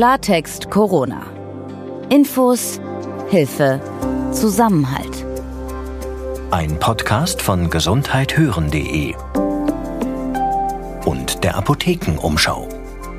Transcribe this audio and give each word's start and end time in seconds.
Klartext 0.00 0.70
Corona. 0.70 1.26
Infos, 2.08 2.80
Hilfe, 3.28 3.82
Zusammenhalt. 4.32 5.26
Ein 6.50 6.78
Podcast 6.78 7.42
von 7.42 7.68
gesundheithören.de 7.68 9.14
und 11.04 11.44
der 11.44 11.54
Apothekenumschau. 11.54 12.66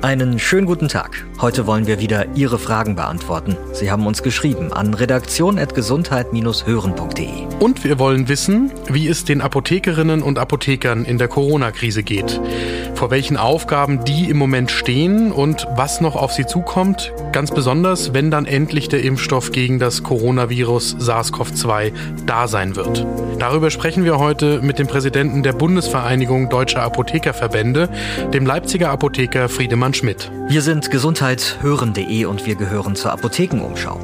Einen 0.00 0.40
schönen 0.40 0.66
guten 0.66 0.88
Tag. 0.88 1.24
Heute 1.40 1.68
wollen 1.68 1.86
wir 1.86 2.00
wieder 2.00 2.26
Ihre 2.34 2.58
Fragen 2.58 2.96
beantworten. 2.96 3.56
Sie 3.72 3.92
haben 3.92 4.04
uns 4.04 4.24
geschrieben 4.24 4.72
an 4.72 4.92
redaktion.gesundheit-hören.de. 4.92 7.46
Und 7.62 7.84
wir 7.84 8.00
wollen 8.00 8.26
wissen, 8.26 8.72
wie 8.88 9.06
es 9.06 9.24
den 9.24 9.40
Apothekerinnen 9.40 10.20
und 10.20 10.36
Apothekern 10.36 11.04
in 11.04 11.16
der 11.16 11.28
Corona-Krise 11.28 12.02
geht, 12.02 12.40
vor 12.96 13.12
welchen 13.12 13.36
Aufgaben 13.36 14.04
die 14.04 14.28
im 14.28 14.36
Moment 14.36 14.72
stehen 14.72 15.30
und 15.30 15.68
was 15.76 16.00
noch 16.00 16.16
auf 16.16 16.32
sie 16.32 16.44
zukommt, 16.44 17.12
ganz 17.30 17.52
besonders, 17.52 18.12
wenn 18.14 18.32
dann 18.32 18.46
endlich 18.46 18.88
der 18.88 19.04
Impfstoff 19.04 19.52
gegen 19.52 19.78
das 19.78 20.02
Coronavirus 20.02 20.96
SARS-CoV-2 20.98 21.92
da 22.26 22.48
sein 22.48 22.74
wird. 22.74 23.06
Darüber 23.38 23.70
sprechen 23.70 24.04
wir 24.04 24.18
heute 24.18 24.60
mit 24.60 24.80
dem 24.80 24.88
Präsidenten 24.88 25.44
der 25.44 25.52
Bundesvereinigung 25.52 26.48
Deutscher 26.48 26.82
Apothekerverbände, 26.82 27.88
dem 28.32 28.44
Leipziger 28.44 28.90
Apotheker 28.90 29.48
Friedemann 29.48 29.94
Schmidt. 29.94 30.32
Wir 30.48 30.62
sind 30.62 30.90
gesundheithören.de 30.90 32.24
und 32.24 32.44
wir 32.44 32.56
gehören 32.56 32.96
zur 32.96 33.12
Apothekenumschau. 33.12 34.00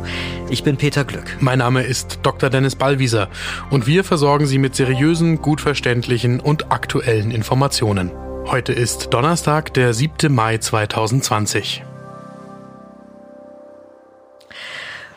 Ich 0.51 0.65
bin 0.65 0.77
Peter 0.77 1.04
Glück. 1.04 1.37
Mein 1.40 1.59
Name 1.59 1.82
ist 1.82 2.20
Dr. 2.23 2.48
Dennis 2.48 2.74
Ballwieser 2.74 3.29
und 3.70 3.87
wir 3.87 4.05
versorgen 4.05 4.47
Sie 4.47 4.59
mit 4.59 4.75
seriösen, 4.75 5.43
gut 5.43 5.61
verständlichen 5.61 6.41
und 6.41 6.73
aktuellen 6.73 7.30
Informationen. 7.30 8.11
Heute 8.47 8.73
ist 8.73 9.09
Donnerstag, 9.11 9.74
der 9.74 9.93
7. 9.93 10.34
Mai 10.34 10.59
2020. 10.59 11.84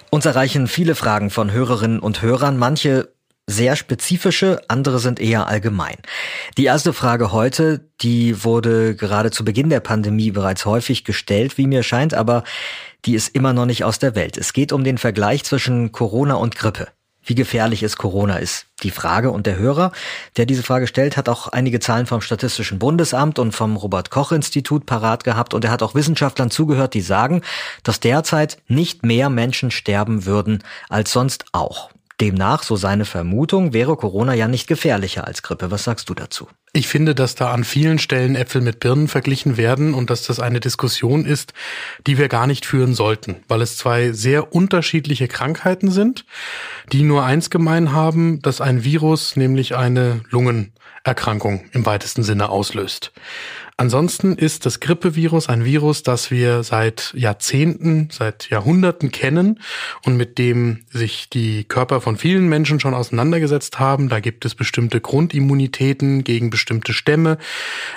Uns 0.09 0.25
erreichen 0.25 0.67
viele 0.67 0.95
Fragen 0.95 1.29
von 1.29 1.51
Hörerinnen 1.51 1.99
und 1.99 2.21
Hörern, 2.21 2.57
manche 2.57 3.13
sehr 3.47 3.75
spezifische, 3.75 4.61
andere 4.67 4.99
sind 4.99 5.19
eher 5.19 5.47
allgemein. 5.47 5.97
Die 6.57 6.65
erste 6.65 6.93
Frage 6.93 7.31
heute, 7.31 7.89
die 8.01 8.43
wurde 8.43 8.95
gerade 8.95 9.31
zu 9.31 9.45
Beginn 9.45 9.69
der 9.69 9.79
Pandemie 9.79 10.31
bereits 10.31 10.65
häufig 10.65 11.03
gestellt, 11.05 11.57
wie 11.57 11.67
mir 11.67 11.83
scheint, 11.83 12.13
aber 12.13 12.43
die 13.05 13.15
ist 13.15 13.35
immer 13.35 13.53
noch 13.53 13.65
nicht 13.65 13.83
aus 13.83 13.99
der 13.99 14.15
Welt. 14.15 14.37
Es 14.37 14.53
geht 14.53 14.71
um 14.73 14.83
den 14.83 14.97
Vergleich 14.97 15.43
zwischen 15.43 15.91
Corona 15.91 16.35
und 16.35 16.55
Grippe. 16.55 16.87
Wie 17.23 17.35
gefährlich 17.35 17.83
ist 17.83 17.97
Corona, 17.97 18.37
ist 18.37 18.65
die 18.81 18.89
Frage. 18.89 19.29
Und 19.29 19.45
der 19.45 19.57
Hörer, 19.57 19.91
der 20.37 20.47
diese 20.47 20.63
Frage 20.63 20.87
stellt, 20.87 21.17
hat 21.17 21.29
auch 21.29 21.47
einige 21.49 21.79
Zahlen 21.79 22.07
vom 22.07 22.21
Statistischen 22.21 22.79
Bundesamt 22.79 23.37
und 23.37 23.51
vom 23.51 23.75
Robert 23.77 24.09
Koch 24.09 24.31
Institut 24.31 24.87
parat 24.87 25.23
gehabt. 25.23 25.53
Und 25.53 25.63
er 25.63 25.71
hat 25.71 25.83
auch 25.83 25.93
Wissenschaftlern 25.93 26.49
zugehört, 26.49 26.95
die 26.95 27.01
sagen, 27.01 27.41
dass 27.83 27.99
derzeit 27.99 28.57
nicht 28.67 29.05
mehr 29.05 29.29
Menschen 29.29 29.69
sterben 29.69 30.25
würden 30.25 30.63
als 30.89 31.11
sonst 31.11 31.45
auch. 31.51 31.90
Demnach, 32.21 32.61
so 32.61 32.75
seine 32.75 33.05
Vermutung, 33.05 33.73
wäre 33.73 33.97
Corona 33.97 34.35
ja 34.35 34.47
nicht 34.47 34.67
gefährlicher 34.67 35.25
als 35.25 35.41
Grippe. 35.41 35.71
Was 35.71 35.83
sagst 35.83 36.07
du 36.07 36.13
dazu? 36.13 36.47
Ich 36.71 36.87
finde, 36.87 37.15
dass 37.15 37.33
da 37.33 37.51
an 37.51 37.63
vielen 37.63 37.97
Stellen 37.97 38.35
Äpfel 38.35 38.61
mit 38.61 38.79
Birnen 38.79 39.07
verglichen 39.07 39.57
werden 39.57 39.95
und 39.95 40.11
dass 40.11 40.21
das 40.23 40.39
eine 40.39 40.59
Diskussion 40.59 41.25
ist, 41.25 41.53
die 42.05 42.19
wir 42.19 42.29
gar 42.29 42.45
nicht 42.45 42.67
führen 42.67 42.93
sollten, 42.93 43.37
weil 43.47 43.61
es 43.61 43.75
zwei 43.75 44.11
sehr 44.11 44.53
unterschiedliche 44.53 45.27
Krankheiten 45.27 45.89
sind, 45.89 46.25
die 46.91 47.01
nur 47.01 47.25
eins 47.25 47.49
gemein 47.49 47.91
haben, 47.91 48.41
dass 48.41 48.61
ein 48.61 48.83
Virus 48.83 49.35
nämlich 49.35 49.75
eine 49.75 50.21
Lungenerkrankung 50.29 51.65
im 51.71 51.87
weitesten 51.87 52.21
Sinne 52.21 52.49
auslöst. 52.49 53.11
Ansonsten 53.77 54.35
ist 54.35 54.65
das 54.65 54.79
Grippevirus 54.79 55.49
ein 55.49 55.65
Virus, 55.65 56.03
das 56.03 56.31
wir 56.31 56.63
seit 56.63 57.13
Jahrzehnten, 57.15 58.09
seit 58.11 58.49
Jahrhunderten 58.49 59.11
kennen 59.11 59.59
und 60.05 60.17
mit 60.17 60.37
dem 60.37 60.85
sich 60.91 61.29
die 61.29 61.63
Körper 61.63 62.01
von 62.01 62.17
vielen 62.17 62.47
Menschen 62.47 62.79
schon 62.79 62.93
auseinandergesetzt 62.93 63.79
haben. 63.79 64.09
Da 64.09 64.19
gibt 64.19 64.45
es 64.45 64.55
bestimmte 64.55 65.01
Grundimmunitäten 65.01 66.23
gegen 66.23 66.49
bestimmte 66.49 66.93
Stämme. 66.93 67.37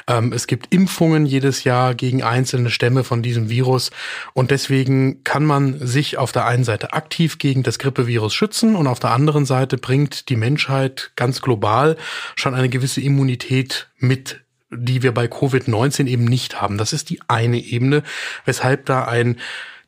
Ähm, 0.06 0.32
es 0.32 0.46
gibt 0.46 0.72
Impfungen 0.72 1.26
jedes 1.26 1.64
Jahr 1.64 1.94
gegen 1.94 2.22
einzelne 2.22 2.70
Stämme 2.70 3.04
von 3.04 3.22
diesem 3.22 3.50
Virus. 3.50 3.90
Und 4.32 4.50
deswegen 4.50 5.24
kann 5.24 5.44
man 5.44 5.86
sich 5.86 6.18
auf 6.18 6.32
der 6.32 6.46
einen 6.46 6.64
Seite 6.64 6.92
aktiv 6.92 7.38
gegen 7.38 7.62
das 7.62 7.78
Grippevirus 7.78 8.34
schützen 8.34 8.76
und 8.76 8.86
auf 8.86 9.00
der 9.00 9.10
anderen 9.10 9.44
Seite 9.44 9.76
bringt 9.76 10.28
die 10.28 10.36
Menschheit 10.36 11.12
ganz 11.16 11.40
global 11.40 11.96
schon 12.36 12.54
eine 12.54 12.68
gewisse 12.68 13.00
Immunität 13.00 13.88
mit 13.98 14.43
die 14.76 15.02
wir 15.02 15.12
bei 15.12 15.26
Covid-19 15.26 16.06
eben 16.06 16.24
nicht 16.24 16.60
haben. 16.60 16.78
Das 16.78 16.92
ist 16.92 17.10
die 17.10 17.20
eine 17.28 17.58
Ebene, 17.58 18.02
weshalb 18.44 18.86
da 18.86 19.04
ein 19.04 19.38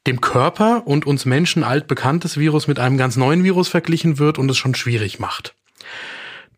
dem 0.07 0.21
Körper 0.21 0.87
und 0.87 1.07
uns 1.07 1.25
Menschen 1.25 1.65
altbekanntes 1.65 2.39
Virus 2.39 2.69
mit 2.69 2.79
einem 2.79 2.97
ganz 2.97 3.17
neuen 3.17 3.43
Virus 3.45 3.69
verglichen 3.69 4.19
wird 4.19 4.39
und 4.39 4.51
es 4.51 4.57
schon 4.57 4.75
schwierig 4.75 5.19
macht. 5.19 5.55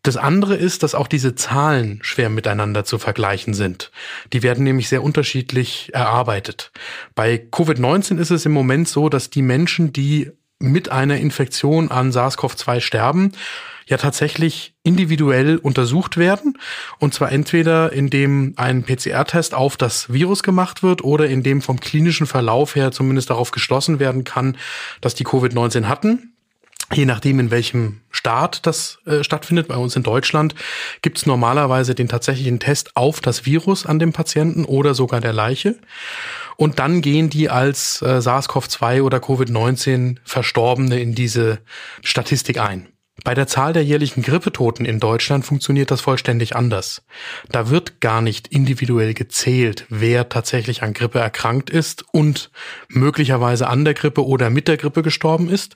Das 0.03 0.17
andere 0.17 0.55
ist, 0.55 0.83
dass 0.83 0.95
auch 0.95 1.09
diese 1.09 1.35
Zahlen 1.35 1.99
schwer 2.03 2.31
miteinander 2.31 2.85
zu 2.85 2.99
vergleichen 2.99 3.53
sind. 3.53 3.91
Die 4.33 4.43
werden 4.43 4.65
nämlich 4.65 4.89
sehr 4.89 5.03
unterschiedlich 5.03 5.91
erarbeitet. 5.93 6.71
Bei 7.15 7.43
Covid-19 7.51 8.19
ist 8.19 8.31
es 8.31 8.47
im 8.47 8.53
Moment 8.53 8.89
so, 8.89 9.09
dass 9.09 9.31
die 9.31 9.43
Menschen, 9.43 9.93
die 9.93 10.31
mit 10.61 10.91
einer 10.91 11.19
Infektion 11.19 11.91
an 11.91 12.11
SARS-CoV-2 12.11 12.81
sterben, 12.81 13.33
ja 13.89 13.97
tatsächlich 13.97 14.75
individuell 14.83 15.57
untersucht 15.57 16.17
werden. 16.17 16.59
Und 16.99 17.15
zwar 17.15 17.33
entweder 17.33 17.93
indem 17.93 18.55
ein 18.57 18.85
PCR-Test 18.85 19.55
auf 19.55 19.77
das 19.77 20.13
Virus 20.13 20.43
gemacht 20.43 20.83
wird 20.83 21.03
oder 21.03 21.27
indem 21.29 21.63
vom 21.63 21.81
klinischen 21.81 22.27
Verlauf 22.27 22.77
her 22.77 22.93
zumindest 22.93 23.31
darauf 23.31 23.51
geschlossen 23.51 23.99
werden 23.99 24.25
kann, 24.25 24.57
dass 25.01 25.15
die 25.15 25.25
Covid-19 25.25 25.85
hatten. 25.85 26.35
Je 26.95 27.05
nachdem, 27.05 27.39
in 27.39 27.51
welchem 27.51 28.01
Staat 28.11 28.65
das 28.67 28.99
äh, 29.05 29.23
stattfindet, 29.23 29.69
bei 29.69 29.77
uns 29.77 29.95
in 29.95 30.03
Deutschland, 30.03 30.55
gibt 31.03 31.19
es 31.19 31.27
normalerweise 31.27 31.95
den 31.95 32.09
tatsächlichen 32.09 32.61
Test 32.61 32.97
auf 32.97 33.21
das 33.21 33.45
Virus 33.45 33.85
an 33.85 33.99
dem 33.99 34.15
Patienten 34.15 34.65
oder 34.65 34.95
sogar 34.95 35.21
der 35.21 35.35
Leiche. 35.35 35.77
Und 36.57 36.79
dann 36.79 37.03
gehen 37.03 37.29
die 37.29 37.51
als 37.51 38.01
äh, 38.01 38.21
SARS-CoV-2 38.21 39.03
oder 39.03 39.19
Covid-19 39.19 40.17
Verstorbene 40.25 40.99
in 40.99 41.15
diese 41.15 41.59
Statistik 42.03 42.59
ein. 42.59 42.89
Bei 43.25 43.35
der 43.35 43.47
Zahl 43.47 43.73
der 43.73 43.85
jährlichen 43.85 44.23
Grippetoten 44.23 44.87
in 44.87 45.01
Deutschland 45.01 45.45
funktioniert 45.45 45.91
das 45.91 46.01
vollständig 46.01 46.55
anders. 46.55 47.03
Da 47.51 47.69
wird 47.69 48.01
gar 48.01 48.23
nicht 48.23 48.49
individuell 48.49 49.13
gezählt, 49.13 49.87
wer 49.89 50.29
tatsächlich 50.29 50.83
an 50.83 50.95
Grippe 50.95 51.19
erkrankt 51.19 51.69
ist 51.69 52.05
und 52.13 52.51
möglicherweise 52.89 53.67
an 53.69 53.85
der 53.85 53.95
Grippe 53.95 54.25
oder 54.25 54.51
mit 54.51 54.69
der 54.69 54.77
Grippe 54.77 55.03
gestorben 55.03 55.49
ist, 55.49 55.75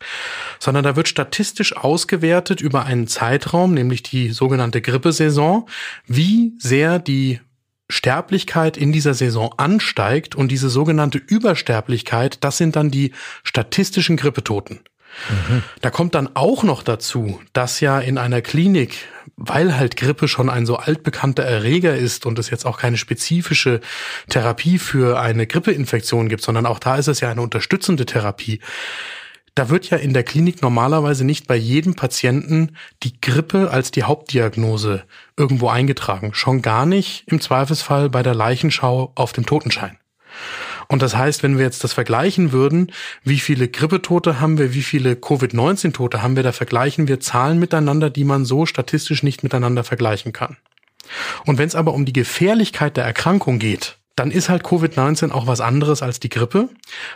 sondern 0.61 0.85
da 0.85 0.95
wird 0.95 1.09
statistisch 1.09 1.77
ausgewertet 1.77 2.61
über 2.61 2.85
einen 2.85 3.09
Zeitraum, 3.09 3.75
nämlich 3.75 4.03
die 4.03 4.31
sogenannte 4.31 4.81
Grippesaison, 4.81 5.69
wie 6.07 6.53
sehr 6.59 6.99
die 7.01 7.41
Sterblichkeit 7.93 8.77
in 8.79 8.93
dieser 8.93 9.15
Saison 9.15 9.53
ansteigt 9.59 10.35
und 10.35 10.49
diese 10.49 10.71
sogenannte 10.71 11.19
Übersterblichkeit, 11.19 12.43
das 12.43 12.57
sind 12.57 12.77
dann 12.77 12.91
die 12.91 13.13
statistischen 13.45 14.17
Grippetoten. 14.17 14.81
Da 15.81 15.91
kommt 15.91 16.15
dann 16.15 16.31
auch 16.35 16.63
noch 16.63 16.83
dazu, 16.83 17.41
dass 17.53 17.81
ja 17.81 17.99
in 17.99 18.19
einer 18.19 18.43
Klinik, 18.43 19.07
weil 19.37 19.77
halt 19.77 19.97
Grippe 19.97 20.29
schon 20.29 20.51
ein 20.51 20.67
so 20.67 20.77
altbekannter 20.77 21.43
Erreger 21.43 21.97
ist 21.97 22.27
und 22.27 22.39
es 22.39 22.51
jetzt 22.51 22.67
auch 22.67 22.79
keine 22.79 22.97
spezifische 22.97 23.81
Therapie 24.29 24.79
für 24.79 25.21
eine 25.21 25.47
Grippeinfektion 25.47 26.29
gibt, 26.29 26.43
sondern 26.43 26.67
auch 26.67 26.79
da 26.79 26.97
ist 26.97 27.09
es 27.09 27.21
ja 27.21 27.31
eine 27.31 27.43
unterstützende 27.43 28.07
Therapie. 28.07 28.61
Da 29.55 29.69
wird 29.69 29.91
ja 29.91 29.99
in 29.99 30.15
der 30.15 30.23
Klinik 30.23 30.63
normalerweise 30.63 31.25
nicht 31.25 31.47
bei 31.47 31.57
jedem 31.57 31.95
Patienten 31.95 32.77
die 33.03 33.21
Grippe 33.21 33.71
als 33.71 33.91
die 33.91 34.05
Hauptdiagnose 34.05 35.05
irgendwo 35.37 35.69
eingetragen. 35.69 36.33
Schon 36.33 36.63
gar 36.63 36.87
nicht 36.87 37.25
im 37.27 37.41
Zweifelsfall 37.41 38.09
bei 38.09 38.23
der 38.23 38.35
Leichenschau 38.35 39.13
auf 39.15 39.35
dem 39.35 39.45
Totenschein. 39.45 39.99
Und 40.93 41.01
das 41.01 41.17
heißt, 41.17 41.43
wenn 41.43 41.57
wir 41.57 41.65
jetzt 41.65 41.85
das 41.85 41.95
vergleichen 41.95 42.53
würden, 42.53 42.93
wie 43.25 43.39
viele 43.39 43.67
Grippetote 43.67 44.41
haben 44.41 44.59
wir, 44.59 44.75
wie 44.75 44.83
viele 44.83 45.17
Covid-19-Tote 45.17 46.21
haben 46.21 46.37
wir, 46.37 46.43
da 46.43 46.53
vergleichen 46.53 47.09
wir 47.09 47.19
Zahlen 47.19 47.59
miteinander, 47.59 48.11
die 48.11 48.25
man 48.25 48.45
so 48.45 48.67
statistisch 48.67 49.23
nicht 49.23 49.43
miteinander 49.43 49.85
vergleichen 49.85 50.35
kann. 50.35 50.59
Und 51.47 51.57
wenn 51.57 51.67
es 51.67 51.75
aber 51.75 51.95
um 51.95 52.05
die 52.05 52.13
Gefährlichkeit 52.13 52.99
der 52.99 53.05
Erkrankung 53.05 53.59
geht, 53.59 53.97
dann 54.17 54.31
ist 54.31 54.51
halt 54.51 54.65
Covid-19 54.65 55.31
auch 55.31 55.47
was 55.47 55.63
anderes 55.63 56.03
als 56.03 56.21
die 56.21 56.29
Grippe, 56.29 56.69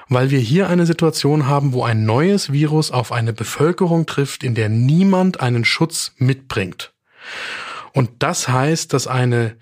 weil 0.08 0.30
wir 0.30 0.38
hier 0.38 0.70
eine 0.70 0.86
Situation 0.86 1.46
haben, 1.46 1.74
wo 1.74 1.84
ein 1.84 2.06
neues 2.06 2.50
Virus 2.50 2.90
auf 2.90 3.12
eine 3.12 3.34
Bevölkerung 3.34 4.06
trifft, 4.06 4.42
in 4.42 4.54
der 4.54 4.70
niemand 4.70 5.40
einen 5.40 5.66
Schutz 5.66 6.14
mitbringt. 6.16 6.94
Und 7.92 8.08
das 8.20 8.48
heißt, 8.48 8.94
dass 8.94 9.06
eine 9.06 9.56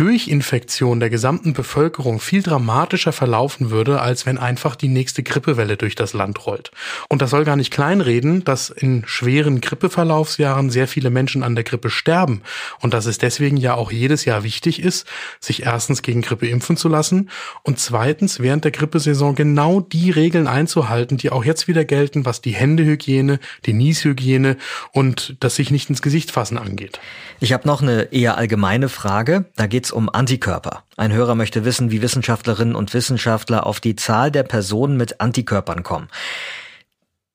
Durchinfektion 0.00 0.98
der 0.98 1.10
gesamten 1.10 1.52
Bevölkerung 1.52 2.20
viel 2.20 2.42
dramatischer 2.42 3.12
verlaufen 3.12 3.70
würde, 3.70 4.00
als 4.00 4.24
wenn 4.24 4.38
einfach 4.38 4.74
die 4.74 4.88
nächste 4.88 5.22
Grippewelle 5.22 5.76
durch 5.76 5.94
das 5.94 6.14
Land 6.14 6.46
rollt. 6.46 6.70
Und 7.10 7.20
das 7.20 7.28
soll 7.28 7.44
gar 7.44 7.56
nicht 7.56 7.70
kleinreden, 7.70 8.42
dass 8.42 8.70
in 8.70 9.02
schweren 9.06 9.60
Grippeverlaufsjahren 9.60 10.70
sehr 10.70 10.88
viele 10.88 11.10
Menschen 11.10 11.42
an 11.42 11.54
der 11.54 11.64
Grippe 11.64 11.90
sterben 11.90 12.40
und 12.80 12.94
dass 12.94 13.04
es 13.04 13.18
deswegen 13.18 13.58
ja 13.58 13.74
auch 13.74 13.92
jedes 13.92 14.24
Jahr 14.24 14.42
wichtig 14.42 14.82
ist, 14.82 15.06
sich 15.38 15.64
erstens 15.64 16.00
gegen 16.00 16.22
Grippe 16.22 16.48
impfen 16.48 16.78
zu 16.78 16.88
lassen 16.88 17.28
und 17.62 17.78
zweitens 17.78 18.40
während 18.40 18.64
der 18.64 18.72
Grippesaison 18.72 19.34
genau 19.34 19.80
die 19.80 20.10
Regeln 20.10 20.46
einzuhalten, 20.46 21.18
die 21.18 21.28
auch 21.28 21.44
jetzt 21.44 21.68
wieder 21.68 21.84
gelten, 21.84 22.24
was 22.24 22.40
die 22.40 22.52
Händehygiene, 22.52 23.38
die 23.66 23.74
Nieshygiene 23.74 24.56
und 24.92 25.36
das 25.40 25.56
sich 25.56 25.70
nicht 25.70 25.90
ins 25.90 26.00
Gesicht 26.00 26.30
fassen 26.30 26.56
angeht. 26.56 27.00
Ich 27.38 27.52
habe 27.52 27.68
noch 27.68 27.82
eine 27.82 28.12
eher 28.12 28.38
allgemeine 28.38 28.88
Frage. 28.88 29.44
Da 29.56 29.66
geht's 29.66 29.89
um 29.92 30.08
Antikörper. 30.08 30.84
Ein 30.96 31.12
Hörer 31.12 31.34
möchte 31.34 31.64
wissen, 31.64 31.90
wie 31.90 32.02
Wissenschaftlerinnen 32.02 32.74
und 32.74 32.94
Wissenschaftler 32.94 33.66
auf 33.66 33.80
die 33.80 33.96
Zahl 33.96 34.30
der 34.30 34.42
Personen 34.42 34.96
mit 34.96 35.20
Antikörpern 35.20 35.82
kommen. 35.82 36.08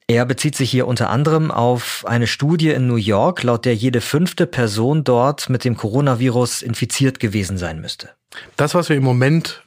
Er 0.07 0.25
bezieht 0.25 0.55
sich 0.55 0.69
hier 0.69 0.85
unter 0.85 1.09
anderem 1.09 1.49
auf 1.49 2.03
eine 2.07 2.27
Studie 2.27 2.69
in 2.69 2.85
New 2.87 2.95
York, 2.95 3.41
laut 3.41 3.65
der 3.65 3.73
jede 3.73 4.01
fünfte 4.01 4.45
Person 4.45 5.03
dort 5.03 5.49
mit 5.49 5.63
dem 5.63 5.75
Coronavirus 5.75 6.61
infiziert 6.61 7.19
gewesen 7.19 7.57
sein 7.57 7.81
müsste. 7.81 8.09
Das, 8.55 8.75
was 8.75 8.89
wir 8.89 8.97
im 8.97 9.03
Moment 9.03 9.63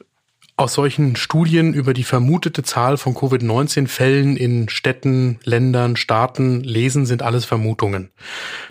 aus 0.59 0.73
solchen 0.73 1.15
Studien 1.15 1.73
über 1.73 1.93
die 1.93 2.03
vermutete 2.03 2.63
Zahl 2.63 2.97
von 2.97 3.13
Covid-19-Fällen 3.13 4.35
in 4.35 4.67
Städten, 4.67 5.39
Ländern, 5.45 5.95
Staaten 5.95 6.61
lesen, 6.65 7.05
sind 7.05 7.23
alles 7.23 7.45
Vermutungen. 7.45 8.09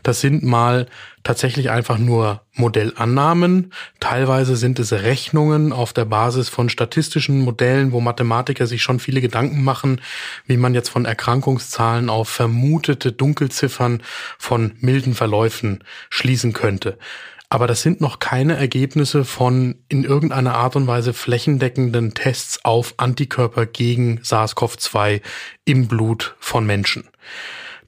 Das 0.03 0.21
sind 0.21 0.43
mal 0.43 0.87
tatsächlich 1.25 1.71
einfach 1.71 1.97
nur 1.97 2.43
Modellannahmen. 2.53 3.73
Teilweise 4.01 4.57
sind 4.57 4.79
es 4.79 4.93
Rechnungen 4.93 5.73
auf 5.73 5.95
der 5.95 6.05
Basis 6.05 6.51
von 6.51 6.69
statistischen 6.69 7.41
Modellen, 7.41 7.91
wo 7.93 8.03
Mathematiker 8.03 8.67
sich 8.67 8.83
schon 8.83 9.01
viele 9.01 9.23
Gedanken 9.23 9.65
machen, 9.65 10.03
wie 10.47 10.59
man 10.59 10.75
jetzt 10.75 10.91
von 10.91 11.07
Erkrankungszahlen 11.07 12.11
auf 12.11 12.29
vermutete 12.29 13.13
Dunkelziffern 13.13 14.03
von 14.39 14.73
milden 14.81 15.15
Verläufen 15.15 15.83
schließen 16.11 16.53
könnte. 16.53 16.99
Aber 17.51 17.67
das 17.67 17.81
sind 17.81 18.01
noch 18.01 18.19
keine 18.19 18.57
Ergebnisse 18.57 19.25
von 19.25 19.77
in 19.89 20.05
irgendeiner 20.05 20.55
Art 20.55 20.77
und 20.77 20.87
Weise 20.87 21.15
flächendeckenden 21.15 22.13
Tests 22.13 22.65
auf 22.65 22.95
Antikörper 22.99 23.65
gegen 23.65 24.21
SARS-CoV-2 24.21 25.23
im 25.65 25.89
Blut 25.89 26.37
von 26.41 26.67
Menschen. 26.67 27.09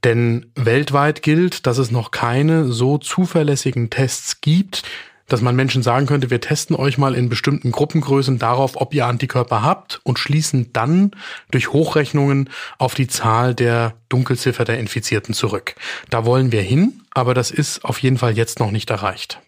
Denn 0.03 0.51
weltweit 0.55 1.21
gilt, 1.21 1.67
dass 1.67 1.77
es 1.77 1.91
noch 1.91 2.09
keine 2.09 2.71
so 2.71 2.97
zuverlässigen 2.97 3.91
Tests 3.91 4.41
gibt, 4.41 4.81
dass 5.27 5.41
man 5.41 5.55
Menschen 5.55 5.81
sagen 5.81 6.07
könnte, 6.07 6.29
wir 6.29 6.41
testen 6.41 6.75
euch 6.75 6.97
mal 6.97 7.15
in 7.15 7.29
bestimmten 7.29 7.71
Gruppengrößen 7.71 8.37
darauf, 8.37 8.75
ob 8.75 8.93
ihr 8.93 9.05
Antikörper 9.05 9.61
habt 9.61 10.01
und 10.03 10.19
schließen 10.19 10.73
dann 10.73 11.11
durch 11.51 11.71
Hochrechnungen 11.71 12.49
auf 12.79 12.95
die 12.95 13.07
Zahl 13.07 13.55
der 13.55 13.93
Dunkelziffer 14.09 14.65
der 14.65 14.79
Infizierten 14.79 15.33
zurück. 15.33 15.75
Da 16.09 16.25
wollen 16.25 16.51
wir 16.51 16.61
hin, 16.61 17.01
aber 17.11 17.33
das 17.33 17.49
ist 17.49 17.85
auf 17.85 17.99
jeden 17.99 18.17
Fall 18.17 18.35
jetzt 18.35 18.59
noch 18.59 18.71
nicht 18.71 18.89
erreicht. 18.89 19.39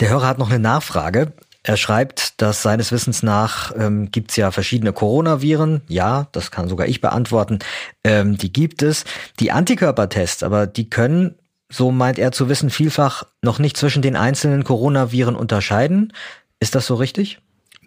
Der 0.00 0.08
Hörer 0.08 0.26
hat 0.26 0.38
noch 0.38 0.50
eine 0.50 0.58
Nachfrage. 0.58 1.32
Er 1.64 1.76
schreibt, 1.76 2.40
dass 2.42 2.62
seines 2.62 2.90
Wissens 2.90 3.22
nach 3.22 3.72
ähm, 3.76 4.10
gibt 4.10 4.30
es 4.30 4.36
ja 4.36 4.50
verschiedene 4.50 4.92
Coronaviren. 4.92 5.82
Ja, 5.86 6.26
das 6.32 6.50
kann 6.50 6.68
sogar 6.68 6.88
ich 6.88 7.00
beantworten. 7.00 7.60
Ähm, 8.02 8.36
die 8.36 8.52
gibt 8.52 8.82
es. 8.82 9.04
Die 9.38 9.52
Antikörpertests, 9.52 10.42
aber 10.42 10.66
die 10.66 10.90
können, 10.90 11.36
so 11.68 11.92
meint 11.92 12.18
er 12.18 12.32
zu 12.32 12.48
wissen, 12.48 12.70
vielfach 12.70 13.24
noch 13.42 13.60
nicht 13.60 13.76
zwischen 13.76 14.02
den 14.02 14.16
einzelnen 14.16 14.64
Coronaviren 14.64 15.36
unterscheiden. 15.36 16.12
Ist 16.58 16.74
das 16.74 16.86
so 16.86 16.96
richtig? 16.96 17.40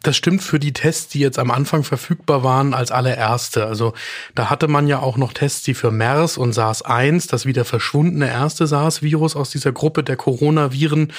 Das 0.05 0.15
stimmt 0.15 0.43
für 0.43 0.59
die 0.59 0.71
Tests, 0.71 1.07
die 1.07 1.19
jetzt 1.19 1.39
am 1.39 1.49
Anfang 1.49 1.83
verfügbar 1.83 2.43
waren, 2.43 2.75
als 2.75 2.91
allererste. 2.91 3.65
Also 3.65 3.95
da 4.35 4.51
hatte 4.51 4.67
man 4.67 4.87
ja 4.87 4.99
auch 4.99 5.17
noch 5.17 5.33
Tests, 5.33 5.63
die 5.63 5.73
für 5.73 5.89
MERS 5.89 6.37
und 6.37 6.53
SARS-1, 6.53 7.27
das 7.27 7.47
wieder 7.47 7.65
verschwundene 7.65 8.29
erste 8.29 8.67
SARS-Virus 8.67 9.35
aus 9.35 9.49
dieser 9.49 9.71
Gruppe 9.71 10.03
der 10.03 10.15
Coronaviren, 10.15 11.11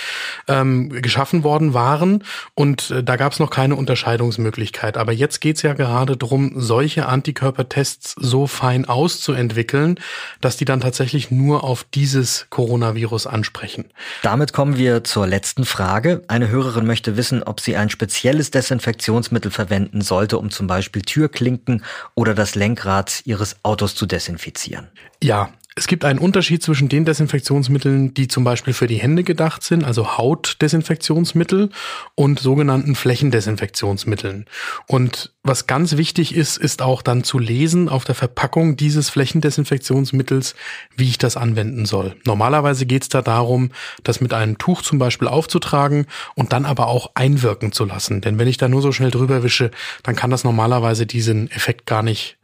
ähm, 0.46 0.90
geschaffen 1.02 1.42
worden 1.42 1.74
waren. 1.74 2.22
Und 2.54 2.92
äh, 2.92 3.02
da 3.02 3.16
gab 3.16 3.32
es 3.32 3.40
noch 3.40 3.50
keine 3.50 3.74
Unterscheidungsmöglichkeit. 3.74 4.98
Aber 4.98 5.10
jetzt 5.10 5.40
geht's 5.40 5.62
ja 5.62 5.72
gerade 5.72 6.16
darum, 6.16 6.52
solche 6.54 7.06
Antikörpertests 7.06 8.14
so 8.16 8.46
fein 8.46 8.84
auszuentwickeln, 8.84 9.98
dass 10.40 10.58
die 10.58 10.64
dann 10.64 10.80
tatsächlich 10.80 11.32
nur 11.32 11.64
auf 11.64 11.84
dieses 11.92 12.46
Coronavirus 12.50 13.26
ansprechen. 13.26 13.86
Damit 14.22 14.52
kommen 14.52 14.76
wir 14.76 15.02
zur 15.02 15.26
letzten 15.26 15.64
Frage. 15.64 16.22
Eine 16.28 16.50
Hörerin 16.50 16.86
möchte 16.86 17.16
wissen, 17.16 17.42
ob 17.42 17.58
sie 17.58 17.76
ein 17.76 17.90
spezielles 17.90 18.52
Desinfektionsmittel 18.52 18.75
Desinfektionsmittel 18.76 19.50
verwenden 19.50 20.00
sollte, 20.02 20.38
um 20.38 20.50
zum 20.50 20.67
Beispiel 20.67 21.02
Türklinken 21.02 21.82
oder 22.14 22.34
das 22.34 22.55
Lenkrad 22.55 23.23
Ihres 23.25 23.56
Autos 23.62 23.94
zu 23.94 24.06
desinfizieren? 24.06 24.88
Ja, 25.23 25.50
es 25.78 25.87
gibt 25.87 26.06
einen 26.06 26.19
Unterschied 26.19 26.62
zwischen 26.62 26.88
den 26.88 27.05
Desinfektionsmitteln, 27.05 28.14
die 28.14 28.28
zum 28.28 28.44
Beispiel 28.44 28.73
für 28.73 28.87
die 28.87 28.96
Hände 28.96 29.25
gedacht 29.25 29.62
sind, 29.62 29.84
also 29.84 30.17
Hautdesinfektionsmittel 30.17 31.69
und 32.14 32.40
sogenannten 32.40 32.94
Flächendesinfektionsmitteln. 32.94 34.46
Und 34.87 35.34
was 35.43 35.67
ganz 35.67 35.99
wichtig 35.99 36.34
ist, 36.34 36.56
ist 36.56 36.81
auch 36.81 37.02
dann 37.02 37.25
zu 37.25 37.38
lesen 37.38 37.90
auf 37.90 38.06
der 38.06 38.14
Verpackung 38.14 38.76
dieses 38.76 39.11
Flächendesinfektionsmittels, 39.11 40.55
wie 40.96 41.11
ich 41.11 41.19
das 41.19 41.37
anwenden 41.37 41.84
soll. 41.84 42.17
Normalerweise 42.25 42.87
geht 42.87 43.02
es 43.02 43.11
da 43.11 43.20
darum, 43.20 43.70
das 44.02 44.22
mit 44.22 44.32
einem 44.32 44.56
Tuch 44.56 44.81
zum 44.81 44.99
Beispiel 44.99 45.29
aufzutragen 45.29 46.06
und 46.34 46.55
dann 46.55 46.64
aber 46.64 46.87
auch 46.87 47.11
einwirken 47.14 47.72
zu 47.72 47.84
lassen. 47.84 48.22
Denn 48.22 48.38
wenn 48.38 48.49
ich 48.49 48.56
da 48.56 48.69
nur 48.69 48.81
so 48.81 48.93
schnell 48.93 49.11
drüber 49.11 49.43
wische, 49.43 49.70
dann 50.05 50.17
kann 50.17 50.31
das 50.31 50.43
normalerweise 50.43 51.05
diesen 51.05 51.50
Effekt 51.50 51.84
gar 51.84 52.02
nicht 52.02 52.38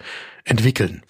entwickeln. 0.45 1.03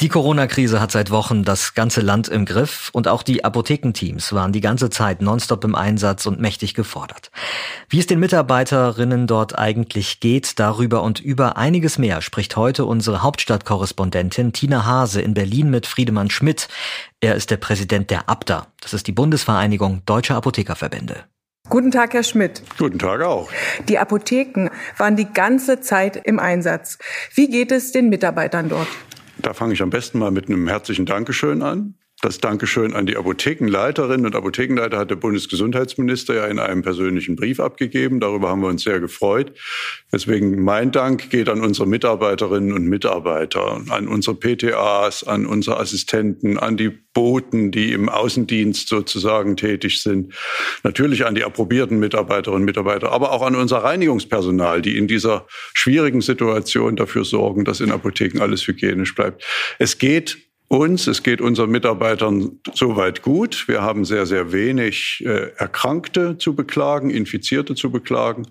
Die 0.00 0.08
Corona-Krise 0.08 0.80
hat 0.80 0.92
seit 0.92 1.10
Wochen 1.10 1.42
das 1.42 1.74
ganze 1.74 2.02
Land 2.02 2.28
im 2.28 2.44
Griff 2.44 2.88
und 2.92 3.08
auch 3.08 3.24
die 3.24 3.44
Apothekenteams 3.44 4.32
waren 4.32 4.52
die 4.52 4.60
ganze 4.60 4.90
Zeit 4.90 5.20
nonstop 5.20 5.64
im 5.64 5.74
Einsatz 5.74 6.24
und 6.26 6.38
mächtig 6.38 6.74
gefordert. 6.74 7.32
Wie 7.88 7.98
es 7.98 8.06
den 8.06 8.20
Mitarbeiterinnen 8.20 9.26
dort 9.26 9.58
eigentlich 9.58 10.20
geht, 10.20 10.60
darüber 10.60 11.02
und 11.02 11.18
über 11.18 11.56
einiges 11.56 11.98
mehr 11.98 12.22
spricht 12.22 12.56
heute 12.56 12.84
unsere 12.84 13.24
Hauptstadtkorrespondentin 13.24 14.52
Tina 14.52 14.84
Hase 14.84 15.20
in 15.20 15.34
Berlin 15.34 15.68
mit 15.68 15.84
Friedemann 15.84 16.30
Schmidt. 16.30 16.68
Er 17.20 17.34
ist 17.34 17.50
der 17.50 17.56
Präsident 17.56 18.10
der 18.10 18.28
ABDA. 18.28 18.68
Das 18.80 18.94
ist 18.94 19.08
die 19.08 19.12
Bundesvereinigung 19.12 20.02
Deutscher 20.06 20.36
Apothekerverbände. 20.36 21.24
Guten 21.68 21.90
Tag, 21.90 22.14
Herr 22.14 22.22
Schmidt. 22.22 22.62
Guten 22.78 23.00
Tag 23.00 23.20
auch. 23.22 23.50
Die 23.88 23.98
Apotheken 23.98 24.70
waren 24.96 25.16
die 25.16 25.26
ganze 25.26 25.80
Zeit 25.80 26.16
im 26.16 26.38
Einsatz. 26.38 26.98
Wie 27.34 27.50
geht 27.50 27.72
es 27.72 27.90
den 27.90 28.08
Mitarbeitern 28.10 28.68
dort? 28.68 28.86
Da 29.40 29.54
fange 29.54 29.74
ich 29.74 29.82
am 29.82 29.90
besten 29.90 30.18
mal 30.18 30.30
mit 30.30 30.48
einem 30.48 30.68
herzlichen 30.68 31.06
Dankeschön 31.06 31.62
an. 31.62 31.94
Das 32.20 32.40
Dankeschön 32.40 32.94
an 32.94 33.06
die 33.06 33.16
Apothekenleiterinnen 33.16 34.26
und 34.26 34.34
Apothekenleiter 34.34 34.98
hat 34.98 35.10
der 35.10 35.14
Bundesgesundheitsminister 35.14 36.34
ja 36.34 36.46
in 36.46 36.58
einem 36.58 36.82
persönlichen 36.82 37.36
Brief 37.36 37.60
abgegeben. 37.60 38.18
Darüber 38.18 38.48
haben 38.48 38.60
wir 38.60 38.66
uns 38.66 38.82
sehr 38.82 38.98
gefreut. 38.98 39.52
Deswegen 40.12 40.64
mein 40.64 40.90
Dank 40.90 41.30
geht 41.30 41.48
an 41.48 41.60
unsere 41.60 41.86
Mitarbeiterinnen 41.86 42.72
und 42.72 42.86
Mitarbeiter, 42.86 43.82
an 43.90 44.08
unsere 44.08 44.34
PTAs, 44.34 45.22
an 45.22 45.46
unsere 45.46 45.78
Assistenten, 45.78 46.58
an 46.58 46.76
die 46.76 46.88
Boten, 46.88 47.70
die 47.70 47.92
im 47.92 48.08
Außendienst 48.08 48.88
sozusagen 48.88 49.56
tätig 49.56 50.02
sind. 50.02 50.34
Natürlich 50.82 51.24
an 51.24 51.36
die 51.36 51.44
approbierten 51.44 52.00
Mitarbeiterinnen 52.00 52.62
und 52.62 52.64
Mitarbeiter, 52.64 53.12
aber 53.12 53.30
auch 53.30 53.42
an 53.42 53.54
unser 53.54 53.78
Reinigungspersonal, 53.78 54.82
die 54.82 54.98
in 54.98 55.06
dieser 55.06 55.46
schwierigen 55.72 56.20
Situation 56.20 56.96
dafür 56.96 57.24
sorgen, 57.24 57.64
dass 57.64 57.80
in 57.80 57.92
Apotheken 57.92 58.40
alles 58.40 58.66
hygienisch 58.66 59.14
bleibt. 59.14 59.44
Es 59.78 59.98
geht 59.98 60.47
uns, 60.68 61.06
es 61.06 61.22
geht 61.22 61.40
unseren 61.40 61.70
Mitarbeitern 61.70 62.60
soweit 62.74 63.22
gut. 63.22 63.66
Wir 63.68 63.82
haben 63.82 64.04
sehr, 64.04 64.26
sehr 64.26 64.52
wenig 64.52 65.24
äh, 65.26 65.50
Erkrankte 65.56 66.38
zu 66.38 66.54
beklagen, 66.54 67.10
Infizierte 67.10 67.74
zu 67.74 67.90
beklagen. 67.90 68.46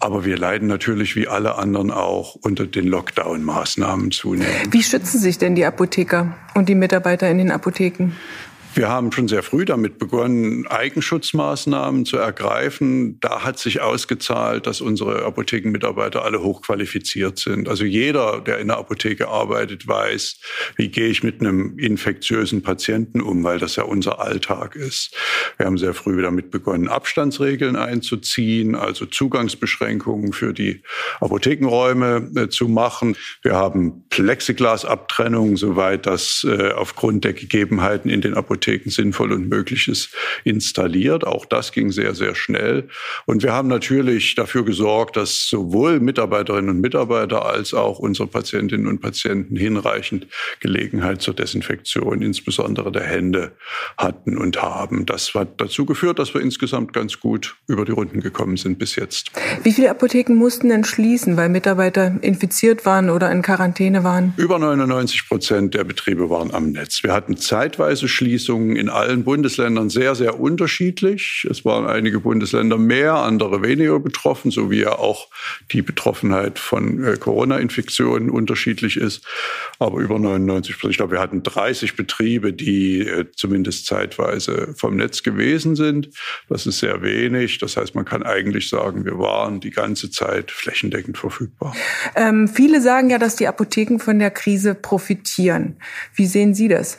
Aber 0.00 0.24
wir 0.24 0.36
leiden 0.36 0.68
natürlich 0.68 1.16
wie 1.16 1.28
alle 1.28 1.56
anderen 1.56 1.90
auch 1.90 2.34
unter 2.34 2.66
den 2.66 2.88
Lockdown-Maßnahmen 2.88 4.10
zunehmend. 4.10 4.72
Wie 4.72 4.82
schützen 4.82 5.20
sich 5.20 5.38
denn 5.38 5.54
die 5.54 5.64
Apotheker 5.64 6.36
und 6.54 6.68
die 6.68 6.74
Mitarbeiter 6.74 7.30
in 7.30 7.38
den 7.38 7.50
Apotheken? 7.50 8.12
Wir 8.74 8.88
haben 8.88 9.12
schon 9.12 9.28
sehr 9.28 9.44
früh 9.44 9.64
damit 9.64 9.98
begonnen, 9.98 10.66
Eigenschutzmaßnahmen 10.66 12.04
zu 12.06 12.16
ergreifen. 12.16 13.20
Da 13.20 13.44
hat 13.44 13.56
sich 13.56 13.80
ausgezahlt, 13.80 14.66
dass 14.66 14.80
unsere 14.80 15.24
Apothekenmitarbeiter 15.24 16.24
alle 16.24 16.42
hochqualifiziert 16.42 17.38
sind. 17.38 17.68
Also 17.68 17.84
jeder, 17.84 18.40
der 18.40 18.58
in 18.58 18.66
der 18.68 18.78
Apotheke 18.78 19.28
arbeitet, 19.28 19.86
weiß, 19.86 20.40
wie 20.74 20.88
gehe 20.88 21.06
ich 21.06 21.22
mit 21.22 21.40
einem 21.40 21.78
infektiösen 21.78 22.62
Patienten 22.62 23.20
um, 23.20 23.44
weil 23.44 23.60
das 23.60 23.76
ja 23.76 23.84
unser 23.84 24.18
Alltag 24.18 24.74
ist. 24.74 25.14
Wir 25.56 25.66
haben 25.66 25.78
sehr 25.78 25.94
früh 25.94 26.20
damit 26.20 26.50
begonnen, 26.50 26.88
Abstandsregeln 26.88 27.76
einzuziehen, 27.76 28.74
also 28.74 29.06
Zugangsbeschränkungen 29.06 30.32
für 30.32 30.52
die 30.52 30.82
Apothekenräume 31.20 32.28
äh, 32.34 32.48
zu 32.48 32.66
machen. 32.66 33.16
Wir 33.42 33.54
haben 33.54 34.02
Plexiglasabtrennung, 34.08 35.56
soweit 35.56 36.06
das 36.06 36.44
äh, 36.48 36.72
aufgrund 36.72 37.22
der 37.22 37.34
Gegebenheiten 37.34 38.10
in 38.10 38.20
den 38.20 38.34
Apotheken 38.34 38.63
Apotheken 38.64 38.90
sinnvoll 38.90 39.32
und 39.32 39.48
möglich 39.48 39.88
ist, 39.88 40.10
installiert. 40.44 41.26
Auch 41.26 41.44
das 41.44 41.72
ging 41.72 41.90
sehr, 41.90 42.14
sehr 42.14 42.34
schnell. 42.34 42.88
Und 43.26 43.42
wir 43.42 43.52
haben 43.52 43.68
natürlich 43.68 44.34
dafür 44.34 44.64
gesorgt, 44.64 45.16
dass 45.16 45.48
sowohl 45.48 46.00
Mitarbeiterinnen 46.00 46.70
und 46.70 46.80
Mitarbeiter 46.80 47.44
als 47.44 47.74
auch 47.74 47.98
unsere 47.98 48.28
Patientinnen 48.28 48.86
und 48.86 49.00
Patienten 49.00 49.56
hinreichend 49.56 50.26
Gelegenheit 50.60 51.20
zur 51.20 51.34
Desinfektion, 51.34 52.22
insbesondere 52.22 52.90
der 52.90 53.04
Hände, 53.04 53.52
hatten 53.98 54.38
und 54.38 54.62
haben. 54.62 55.04
Das 55.04 55.34
hat 55.34 55.60
dazu 55.60 55.84
geführt, 55.84 56.18
dass 56.18 56.32
wir 56.32 56.40
insgesamt 56.40 56.92
ganz 56.92 57.20
gut 57.20 57.56
über 57.66 57.84
die 57.84 57.92
Runden 57.92 58.20
gekommen 58.20 58.56
sind 58.56 58.78
bis 58.78 58.96
jetzt. 58.96 59.30
Wie 59.62 59.72
viele 59.72 59.90
Apotheken 59.90 60.34
mussten 60.34 60.70
denn 60.70 60.84
schließen, 60.84 61.36
weil 61.36 61.48
Mitarbeiter 61.48 62.16
infiziert 62.22 62.86
waren 62.86 63.10
oder 63.10 63.30
in 63.30 63.42
Quarantäne 63.42 64.04
waren? 64.04 64.32
Über 64.36 64.58
99 64.58 65.28
Prozent 65.28 65.74
der 65.74 65.84
Betriebe 65.84 66.30
waren 66.30 66.52
am 66.54 66.70
Netz. 66.70 67.02
Wir 67.02 67.12
hatten 67.12 67.36
zeitweise 67.36 68.08
Schließungen 68.08 68.53
in 68.56 68.88
allen 68.88 69.24
Bundesländern 69.24 69.90
sehr, 69.90 70.14
sehr 70.14 70.40
unterschiedlich. 70.40 71.46
Es 71.50 71.64
waren 71.64 71.86
einige 71.86 72.20
Bundesländer 72.20 72.78
mehr, 72.78 73.14
andere 73.16 73.62
weniger 73.62 74.00
betroffen, 74.00 74.50
so 74.50 74.70
wie 74.70 74.80
ja 74.80 74.98
auch 74.98 75.28
die 75.72 75.82
Betroffenheit 75.82 76.58
von 76.58 77.04
äh, 77.04 77.16
Corona-Infektionen 77.16 78.30
unterschiedlich 78.30 78.96
ist. 78.96 79.24
Aber 79.78 80.00
über 80.00 80.18
99 80.18 80.74
Prozent. 80.74 80.90
Ich 80.92 80.96
glaube, 80.98 81.12
wir 81.12 81.20
hatten 81.20 81.42
30 81.42 81.96
Betriebe, 81.96 82.52
die 82.52 83.00
äh, 83.00 83.26
zumindest 83.34 83.86
zeitweise 83.86 84.74
vom 84.76 84.96
Netz 84.96 85.22
gewesen 85.22 85.76
sind. 85.76 86.10
Das 86.48 86.66
ist 86.66 86.78
sehr 86.78 87.02
wenig. 87.02 87.58
Das 87.58 87.76
heißt, 87.76 87.94
man 87.94 88.04
kann 88.04 88.22
eigentlich 88.22 88.68
sagen, 88.68 89.04
wir 89.04 89.18
waren 89.18 89.60
die 89.60 89.70
ganze 89.70 90.10
Zeit 90.10 90.50
flächendeckend 90.50 91.18
verfügbar. 91.18 91.74
Ähm, 92.14 92.48
viele 92.48 92.80
sagen 92.80 93.10
ja, 93.10 93.18
dass 93.18 93.36
die 93.36 93.46
Apotheken 93.46 93.98
von 93.98 94.18
der 94.18 94.30
Krise 94.30 94.74
profitieren. 94.74 95.76
Wie 96.14 96.26
sehen 96.26 96.54
Sie 96.54 96.68
das? 96.68 96.98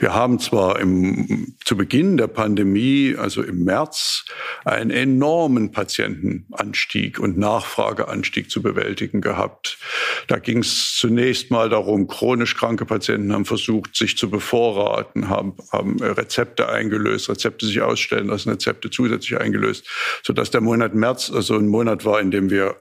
Wir 0.00 0.14
haben 0.14 0.38
zwar 0.38 0.78
im, 0.78 1.54
zu 1.64 1.76
Beginn 1.76 2.16
der 2.16 2.28
Pandemie, 2.28 3.16
also 3.18 3.42
im 3.42 3.64
März, 3.64 4.24
einen 4.64 4.90
enormen 4.90 5.72
Patientenanstieg 5.72 7.18
und 7.18 7.38
Nachfrageanstieg 7.38 8.50
zu 8.50 8.62
bewältigen 8.62 9.20
gehabt. 9.20 9.78
Da 10.26 10.38
ging 10.38 10.58
es 10.58 10.96
zunächst 10.96 11.50
mal 11.50 11.68
darum, 11.68 12.06
chronisch 12.06 12.56
kranke 12.56 12.84
Patienten 12.84 13.32
haben 13.32 13.44
versucht, 13.44 13.96
sich 13.96 14.16
zu 14.16 14.30
bevorraten, 14.30 15.28
haben, 15.28 15.54
haben 15.72 16.00
Rezepte 16.02 16.68
eingelöst, 16.68 17.28
Rezepte 17.28 17.66
sich 17.66 17.80
ausstellen 17.80 18.28
lassen, 18.28 18.50
Rezepte 18.50 18.90
zusätzlich 18.90 19.40
eingelöst, 19.40 19.88
sodass 20.22 20.50
der 20.50 20.60
Monat 20.60 20.94
März 20.94 21.30
also 21.30 21.56
ein 21.56 21.68
Monat 21.68 22.04
war, 22.04 22.20
in 22.20 22.30
dem 22.30 22.50
wir 22.50 22.76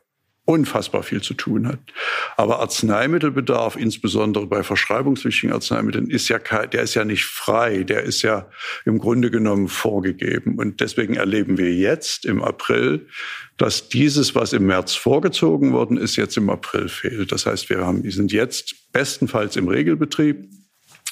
unfassbar 0.47 1.03
viel 1.03 1.21
zu 1.21 1.33
tun 1.33 1.67
hat. 1.67 1.79
Aber 2.37 2.61
Arzneimittelbedarf, 2.61 3.75
insbesondere 3.75 4.47
bei 4.47 4.63
verschreibungspflichtigen 4.63 5.53
Arzneimitteln, 5.53 6.09
ist 6.09 6.29
ja 6.29 6.39
kein, 6.39 6.69
der 6.69 6.83
ist 6.83 6.93
ja 6.93 7.03
nicht 7.03 7.25
frei, 7.25 7.83
der 7.83 8.03
ist 8.03 8.21
ja 8.21 8.49
im 8.85 8.97
Grunde 8.97 9.29
genommen 9.29 9.67
vorgegeben. 9.67 10.57
Und 10.57 10.79
deswegen 10.79 11.15
erleben 11.15 11.57
wir 11.57 11.73
jetzt 11.73 12.25
im 12.25 12.41
April, 12.41 13.07
dass 13.57 13.89
dieses, 13.89 14.35
was 14.35 14.53
im 14.53 14.67
März 14.67 14.95
vorgezogen 14.95 15.73
worden 15.73 15.97
ist, 15.97 16.15
jetzt 16.15 16.37
im 16.37 16.49
April 16.49 16.87
fehlt. 16.87 17.33
Das 17.33 17.45
heißt, 17.45 17.69
wir 17.69 17.85
haben, 17.85 18.05
wir 18.05 18.11
sind 18.13 18.31
jetzt 18.31 18.93
bestenfalls 18.93 19.57
im 19.57 19.67
Regelbetrieb. 19.67 20.47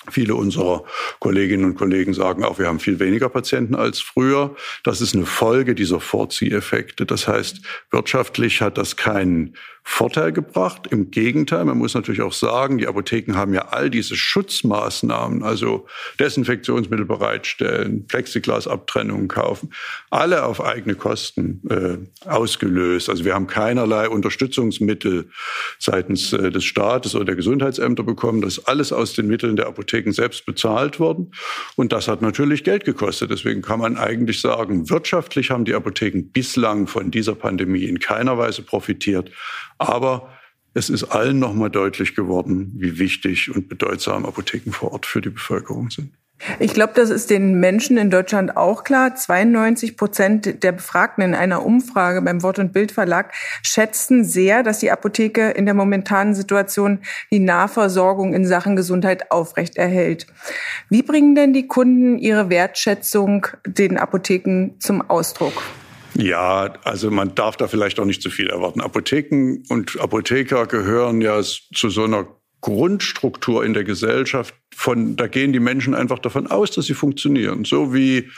Viele 0.10 0.36
unserer 0.36 0.84
Kolleginnen 1.20 1.66
und 1.66 1.76
Kollegen 1.76 2.14
sagen 2.14 2.44
auch, 2.44 2.60
wir 2.60 2.68
haben 2.68 2.80
viel 2.80 3.00
weniger 3.00 3.30
Patienten 3.30 3.76
als 3.76 4.00
früher. 4.00 4.56
Das 4.84 5.02
ist 5.02 5.16
eine 5.16 5.26
Folge 5.26 5.76
dieser 5.76 6.00
Vorzieheffekte. 6.00 7.06
Das 7.06 7.28
heißt, 7.28 7.62
wirtschaftlich 7.92 8.62
hat 8.62 8.78
das 8.78 8.96
keinen 8.96 9.56
Vorteil 9.88 10.34
gebracht. 10.34 10.88
Im 10.90 11.12
Gegenteil, 11.12 11.64
man 11.64 11.78
muss 11.78 11.94
natürlich 11.94 12.24
auch 12.24 12.34
sagen, 12.34 12.80
die 12.80 12.88
Apotheken 12.88 13.36
haben 13.36 13.54
ja 13.54 13.68
all 13.70 13.92
diese 13.92 14.16
Schutzmaßnahmen, 14.16 15.44
also 15.44 15.86
Desinfektionsmittel 16.20 17.06
bereitstellen, 17.06 18.08
Plexiglasabtrennungen 18.08 19.28
kaufen, 19.28 19.72
alle 20.10 20.44
auf 20.44 20.60
eigene 20.60 20.96
Kosten 20.96 21.62
äh, 21.70 22.28
ausgelöst. 22.28 23.12
Also 23.12 23.26
wir 23.26 23.36
haben 23.36 23.46
keinerlei 23.46 24.10
Unterstützungsmittel 24.10 25.30
seitens 25.78 26.34
äh, 26.34 26.50
des 26.50 26.64
Staates 26.64 27.14
oder 27.14 27.26
der 27.26 27.36
Gesundheitsämter 27.36 28.04
bekommen. 28.04 28.42
Das 28.42 28.58
ist 28.58 28.68
alles 28.68 28.92
aus 28.92 29.14
den 29.14 29.28
Mitteln 29.28 29.56
der 29.56 29.68
Apotheken 29.68 30.12
selbst 30.12 30.48
bezahlt 30.48 31.00
worden. 31.00 31.32
Und 31.76 31.94
das 31.94 32.08
hat 32.08 32.24
natürlich 32.24 32.64
Geld 32.64 32.86
gekostet. 32.86 33.30
Deswegen 33.30 33.62
kann 33.62 33.80
man 33.80 33.98
eigentlich 33.98 34.42
sagen, 34.42 34.90
wirtschaftlich 34.90 35.52
haben 35.52 35.64
die 35.64 35.76
Apotheken 35.76 36.24
bislang 36.34 36.88
von 36.88 37.12
dieser 37.12 37.36
Pandemie 37.36 37.84
in 37.84 38.00
keiner 38.00 38.40
Weise 38.40 38.64
profitiert. 38.64 39.30
Aber 39.78 40.30
es 40.74 40.90
ist 40.90 41.06
allen 41.06 41.40
nochmal 41.40 41.70
deutlich 41.70 42.16
geworden, 42.16 42.74
wie 42.76 43.00
wichtig 43.00 43.54
und 43.56 43.70
bedeutsam 43.70 44.26
Apotheken 44.26 44.72
vor 44.72 44.92
Ort 44.92 45.06
für 45.06 45.22
die 45.22 45.30
Bevölkerung 45.30 45.90
sind. 45.90 46.12
Ich 46.60 46.74
glaube, 46.74 46.92
das 46.96 47.10
ist 47.10 47.30
den 47.30 47.62
Menschen 47.62 47.98
in 47.98 48.10
Deutschland 48.10 48.58
auch 48.58 48.84
klar. 48.84 49.16
92 49.16 49.96
Prozent 49.96 50.64
der 50.64 50.74
Befragten 50.74 51.24
in 51.24 51.34
einer 51.34 51.66
Umfrage 51.66 52.22
beim 52.22 52.44
Wort- 52.44 52.60
und 52.60 52.74
Bildverlag 52.74 53.34
schätzen 53.64 54.26
sehr, 54.26 54.62
dass 54.62 54.80
die 54.80 54.92
Apotheke 54.92 55.52
in 55.52 55.66
der 55.66 55.74
momentanen 55.74 56.36
Situation 56.36 57.00
die 57.32 57.40
Nahversorgung 57.40 58.34
in 58.34 58.46
Sachen 58.46 58.76
Gesundheit 58.76 59.32
aufrechterhält. 59.32 60.28
Wie 60.90 61.04
bringen 61.04 61.36
denn 61.36 61.54
die 61.54 61.68
Kunden 61.68 62.18
ihre 62.18 62.50
Wertschätzung 62.50 63.48
den 63.66 63.98
Apotheken 63.98 64.72
zum 64.80 65.10
Ausdruck? 65.10 65.54
Ja, 66.18 66.74
also 66.84 67.12
man 67.12 67.36
darf 67.36 67.58
da 67.58 67.68
vielleicht 67.68 68.00
auch 68.00 68.06
nicht 68.06 68.22
zu 68.22 68.30
viel 68.30 68.48
erwarten. 68.48 68.82
Apotheken 68.82 69.64
und 69.70 70.00
Apotheker 70.00 70.66
gehören 70.66 71.22
ja 71.22 71.42
zu 71.42 71.90
so 71.90 72.04
einer 72.04 72.28
Grundstruktur 72.62 73.64
in 73.64 73.74
der 73.74 73.84
Gesellschaft. 73.84 74.56
Von, 74.74 75.18
da 75.18 75.28
gehen 75.28 75.54
die 75.54 75.60
Menschen 75.60 75.94
einfach 75.94 76.20
davon 76.20 76.48
aus, 76.48 76.72
dass 76.72 76.86
sie 76.86 76.94
funktionieren. 76.94 77.66
So 77.66 77.94
wie 77.94 78.30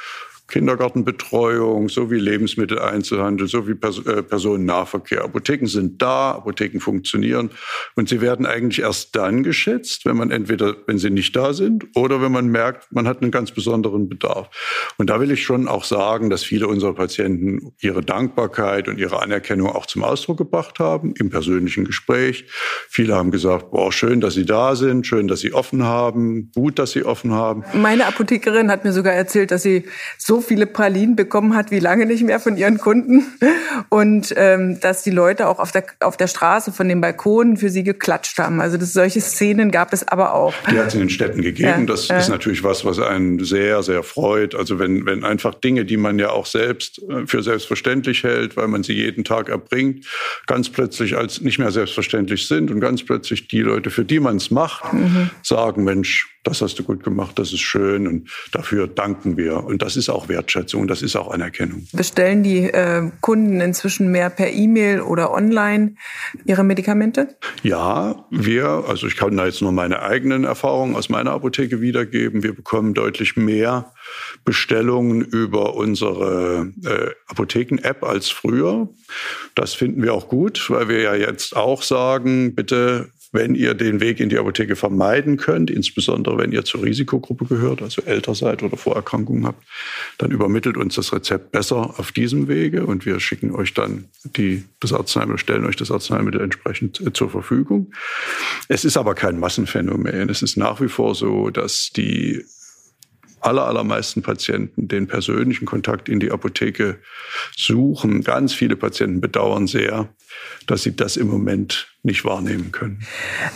Kindergartenbetreuung, 0.48 1.90
sowie 1.90 2.20
Lebensmitteleinzelhandel, 2.20 3.48
sowie 3.48 3.76
Pers 3.76 4.00
äh, 4.06 4.24
Personennahverkehr. 4.24 5.24
Apotheken 5.24 5.68
sind 5.68 6.02
da, 6.02 6.32
Apotheken 6.32 6.80
funktionieren 6.80 7.52
und 7.96 8.10
sie 8.10 8.22
werden 8.22 8.46
eigentlich 8.46 8.82
erst 8.82 9.16
dann 9.16 9.44
geschätzt, 9.44 10.06
wenn 10.06 10.18
man 10.18 10.32
entweder, 10.32 10.76
wenn 10.88 10.98
sie 10.98 11.10
nicht 11.10 11.36
da 11.36 11.54
sind 11.54 11.86
oder 11.96 12.22
wenn 12.22 12.32
man 12.32 12.48
merkt, 12.48 12.92
man 12.92 13.08
hat 13.08 13.22
einen 13.22 13.32
ganz 13.32 13.52
besonderen 13.52 14.10
Bedarf. 14.10 14.50
Und 14.98 15.10
da 15.10 15.20
will 15.20 15.32
ich 15.32 15.44
schon 15.44 15.68
auch 15.68 15.84
sagen, 15.84 16.30
dass 16.30 16.44
viele 16.44 16.68
unserer 16.68 16.94
Patienten 16.94 17.74
ihre 17.82 18.02
Dankbarkeit 18.02 18.88
und 18.88 18.98
ihre 18.98 19.22
Anerkennung 19.22 19.70
auch 19.70 19.86
zum 19.86 20.04
Ausdruck 20.04 20.38
gebracht 20.38 20.80
haben 20.80 21.14
im 21.20 21.30
persönlichen 21.30 21.84
Gespräch. 21.84 22.46
Viele 22.90 23.16
haben 23.16 23.32
gesagt, 23.32 23.72
boah, 23.72 23.92
schön, 23.92 24.22
dass 24.22 24.34
Sie 24.34 24.46
da 24.46 24.76
sind, 24.76 25.06
schön, 25.06 25.28
dass 25.28 25.42
Sie 25.42 25.54
offen 25.54 25.84
haben, 25.84 26.52
gut, 26.54 26.80
dass 26.80 26.92
Sie 26.92 27.04
offen 27.04 27.34
haben. 27.34 27.64
Meine 27.74 28.06
Apothekerin 28.06 28.72
hat 28.72 28.86
mir 28.86 28.94
sogar 28.94 29.14
erzählt, 29.14 29.52
dass 29.52 29.64
sie 29.64 29.84
so 30.18 30.37
viele 30.42 30.66
Pralinen 30.66 31.16
bekommen 31.16 31.56
hat 31.56 31.72
wie 31.72 31.80
lange 31.80 32.06
nicht 32.06 32.24
mehr 32.24 32.40
von 32.40 32.58
ihren 32.58 32.78
Kunden 32.78 33.26
und 33.90 34.34
ähm, 34.38 34.80
dass 34.80 35.04
die 35.04 35.12
Leute 35.12 35.48
auch 35.48 35.60
auf 35.60 35.72
der 35.72 35.86
auf 36.00 36.18
der 36.18 36.28
Straße 36.28 36.72
von 36.72 36.88
den 36.88 37.02
Balkonen 37.02 37.58
für 37.58 37.70
sie 37.70 37.84
geklatscht 37.84 38.38
haben. 38.38 38.62
Also 38.62 38.78
das, 38.78 38.94
solche 38.94 39.22
Szenen 39.22 39.72
gab 39.72 39.94
es 39.94 40.08
aber 40.08 40.34
auch. 40.34 40.54
Die 40.70 40.80
hat 40.80 40.88
es 40.88 40.94
in 40.94 41.02
den 41.02 41.10
Städten 41.10 41.42
gegeben. 41.42 41.82
Ja, 41.82 41.86
das 41.86 42.08
ja. 42.08 42.18
ist 42.18 42.30
natürlich 42.30 42.64
was, 42.64 42.86
was 42.86 43.00
einen 43.00 43.44
sehr 43.44 43.84
sehr 43.84 44.04
freut. 44.04 44.56
Also 44.56 44.80
wenn 44.80 45.06
wenn 45.06 45.24
einfach 45.24 45.56
Dinge, 45.56 45.86
die 45.86 45.98
man 45.98 46.20
ja 46.20 46.30
auch 46.30 46.46
selbst 46.46 47.02
äh, 47.10 47.26
für 47.26 47.44
selbstverständlich 47.44 48.24
hält, 48.24 48.58
weil 48.58 48.68
man 48.68 48.84
sie 48.84 48.94
jeden 48.94 49.24
Tag 49.24 49.50
erbringt, 49.50 50.06
ganz 50.46 50.70
plötzlich 50.70 51.18
als 51.18 51.42
nicht 51.42 51.60
mehr 51.60 51.72
selbstverständlich 51.72 52.48
sind 52.48 52.72
und 52.72 52.80
ganz 52.80 53.04
plötzlich 53.04 53.48
die 53.48 53.62
Leute, 53.62 53.90
für 53.90 54.06
die 54.06 54.20
man 54.20 54.38
es 54.38 54.52
macht, 54.52 54.94
mhm. 54.94 55.30
sagen, 55.42 55.84
Mensch, 55.84 56.37
das 56.48 56.62
hast 56.62 56.80
du 56.80 56.84
gut 56.84 57.04
gemacht, 57.04 57.38
das 57.38 57.52
ist 57.52 57.60
schön 57.60 58.08
und 58.08 58.30
dafür 58.52 58.88
danken 58.88 59.38
wir. 59.38 59.66
Und 59.66 59.82
das 59.82 59.98
ist 59.98 60.10
auch 60.10 60.30
Wertschätzung, 60.30 60.88
das 60.88 61.02
ist 61.02 61.16
auch 61.16 61.32
Anerkennung. 61.32 61.88
Bestellen 61.92 62.44
die 62.44 62.64
äh, 62.64 63.12
Kunden 63.22 63.60
inzwischen 63.60 64.12
mehr 64.12 64.30
per 64.30 64.52
E-Mail 64.52 65.02
oder 65.02 65.32
online 65.34 65.96
ihre 66.46 66.64
Medikamente? 66.64 67.36
Ja, 67.64 68.26
wir, 68.32 68.86
also 68.88 69.08
ich 69.08 69.18
kann 69.18 69.36
da 69.36 69.46
jetzt 69.46 69.62
nur 69.62 69.72
meine 69.72 70.02
eigenen 70.02 70.46
Erfahrungen 70.46 70.96
aus 70.96 71.10
meiner 71.10 71.32
Apotheke 71.32 71.82
wiedergeben. 71.82 72.44
Wir 72.44 72.56
bekommen 72.56 72.94
deutlich 72.94 73.36
mehr 73.36 73.92
Bestellungen 74.46 75.22
über 75.22 75.76
unsere 75.76 76.72
äh, 76.86 77.12
Apotheken-App 77.28 78.04
als 78.04 78.30
früher. 78.30 78.88
Das 79.56 79.74
finden 79.74 80.02
wir 80.02 80.14
auch 80.14 80.30
gut, 80.30 80.70
weil 80.70 80.88
wir 80.88 81.02
ja 81.02 81.16
jetzt 81.16 81.56
auch 81.56 81.84
sagen, 81.84 82.56
bitte 82.56 83.10
wenn 83.32 83.56
ihr 83.56 83.74
den 83.74 84.00
Weg 84.00 84.20
in 84.20 84.30
die 84.30 84.38
Apotheke 84.38 84.76
vermeiden 84.76 85.38
könnt, 85.38 85.70
insbesondere 85.70 86.38
wenn 86.38 86.52
ihr 86.52 86.64
zur 86.64 86.84
Risikogruppe 86.84 87.46
gehört, 87.46 87.82
also 87.82 88.02
älter 88.04 88.36
seid 88.36 88.64
oder 88.64 88.78
Vorerkrankungen 88.78 89.46
habt, 89.46 89.64
dann 90.18 90.32
übermittelt 90.32 90.78
uns 90.78 90.96
das 90.96 91.12
Rezept 91.14 91.52
besser 91.52 92.00
auf 92.00 92.12
diesem 92.12 92.48
Wege 92.48 92.86
und 92.86 93.06
wir 93.06 93.20
schicken 93.20 93.54
euch 93.54 93.74
dann 93.74 94.06
die, 94.24 94.64
das 94.80 94.94
Arzneimittel, 94.94 95.40
stellen 95.40 95.66
euch 95.66 95.76
das 95.76 95.92
Arzneimittel 95.92 96.42
entsprechend 96.42 97.02
äh, 97.02 97.14
zur 97.14 97.30
Verfügung. 97.30 97.92
Es 98.68 98.86
ist 98.86 98.98
aber 98.98 99.16
kein 99.16 99.40
Massenphänomen. 99.40 100.30
Es 100.30 100.42
ist 100.42 100.58
nach 100.58 100.82
wie 100.82 100.90
vor 100.90 101.16
so, 101.16 101.50
dass 101.50 101.90
die 101.96 102.44
aller, 103.42 103.66
allermeisten 103.66 104.22
Patienten 104.22 104.88
den 104.88 105.08
persönlichen 105.08 105.66
Kontakt 105.66 106.10
in 106.10 106.20
die 106.20 106.32
Apotheke 106.32 107.00
suchen. 107.56 108.24
Ganz 108.24 108.54
viele 108.54 108.76
Patienten 108.76 109.22
bedauern 109.22 109.68
sehr, 109.68 110.10
dass 110.66 110.84
sie 110.84 110.96
das 110.96 111.18
im 111.18 111.28
Moment 111.28 111.97
nicht 112.04 112.24
wahrnehmen 112.24 112.72
können. 112.72 113.00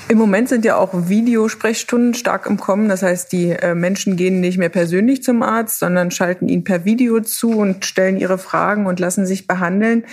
Im 0.10 0.17
Moment 0.17 0.50
sind 0.50 0.65
ja 0.65 0.75
auch 0.75 0.89
Videosprechstunden 0.93 2.13
stark 2.13 2.48
im 2.48 2.57
Kommen. 2.57 2.89
Das 2.89 3.01
heißt, 3.01 3.31
die 3.31 3.50
äh, 3.50 3.75
Menschen 3.75 4.17
gehen 4.17 4.41
nicht 4.41 4.57
mehr 4.57 4.69
persönlich 4.69 5.24
zum 5.24 5.41
Arzt, 5.41 5.79
sondern 5.79 6.12
schalten 6.12 6.50
ihn 6.50 6.63
per 6.63 6.83
Video 6.83 7.21
zu 7.21 7.51
und 7.51 7.86
stellen 7.86 8.17
ihre 8.17 8.38
Fragen 8.38 8.88
und 8.88 9.00
lassen 9.00 9.25
sich 9.25 9.48
behandeln. 9.48 10.05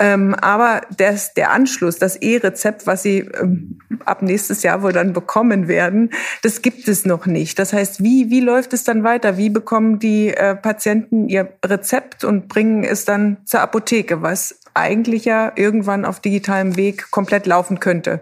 Ähm, 0.00 0.34
aber 0.34 0.80
das, 0.96 1.34
der 1.34 1.52
Anschluss, 1.52 1.98
das 1.98 2.16
E-Rezept, 2.16 2.86
was 2.86 3.02
sie 3.02 3.18
ähm, 3.18 3.78
ab 4.04 4.22
nächstes 4.22 4.62
Jahr 4.62 4.82
wohl 4.82 4.92
dann 4.92 5.12
bekommen 5.12 5.68
werden, 5.68 6.10
das 6.42 6.62
gibt 6.62 6.88
es 6.88 7.04
noch 7.04 7.26
nicht. 7.26 7.58
Das 7.58 7.72
heißt, 7.72 8.02
wie, 8.02 8.28
wie 8.30 8.40
läuft 8.40 8.72
es 8.72 8.84
dann 8.84 9.04
weiter? 9.04 9.36
Wie 9.36 9.50
bekommen 9.50 9.98
die 9.98 10.34
äh, 10.34 10.56
Patienten 10.56 11.28
ihr 11.28 11.52
Rezept 11.64 12.24
und 12.24 12.48
bringen 12.48 12.82
es 12.82 13.04
dann 13.04 13.36
zur 13.44 13.60
Apotheke, 13.60 14.22
was 14.22 14.58
eigentlich 14.74 15.24
ja 15.24 15.52
irgendwann 15.56 16.04
auf 16.04 16.20
digitalem 16.20 16.76
Weg 16.76 17.10
komplett 17.10 17.46
laufen 17.46 17.80
könnte? 17.80 18.20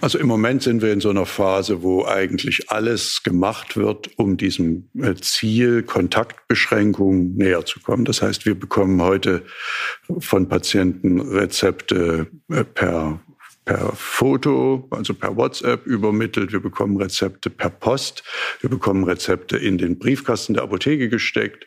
Also 0.00 0.18
im 0.18 0.26
Moment 0.26 0.62
sind 0.62 0.82
wir 0.82 0.92
in 0.92 1.00
so 1.00 1.10
einer 1.10 1.26
Phase, 1.26 1.82
wo 1.82 2.04
eigentlich 2.04 2.70
alles 2.70 3.22
gemacht 3.22 3.76
wird, 3.76 4.10
um 4.18 4.36
diesem 4.36 4.88
äh, 5.00 5.14
Ziel 5.14 5.82
Kontaktbeschränkung 5.82 7.34
näher 7.36 7.64
zu 7.64 7.80
kommen. 7.80 8.04
Das 8.04 8.22
heißt, 8.22 8.46
wir 8.46 8.58
bekommen 8.58 9.00
heute 9.02 9.42
von 10.18 10.48
Patienten 10.48 11.20
Rezepte 11.20 12.26
äh, 12.50 12.64
per 12.64 13.20
per 13.64 13.92
Foto, 13.94 14.86
also 14.90 15.14
per 15.14 15.36
WhatsApp 15.36 15.86
übermittelt. 15.86 16.52
Wir 16.52 16.60
bekommen 16.60 16.96
Rezepte 16.96 17.50
per 17.50 17.70
Post. 17.70 18.22
Wir 18.60 18.68
bekommen 18.68 19.04
Rezepte 19.04 19.56
in 19.56 19.78
den 19.78 19.98
Briefkasten 19.98 20.54
der 20.54 20.64
Apotheke 20.64 21.08
gesteckt. 21.08 21.66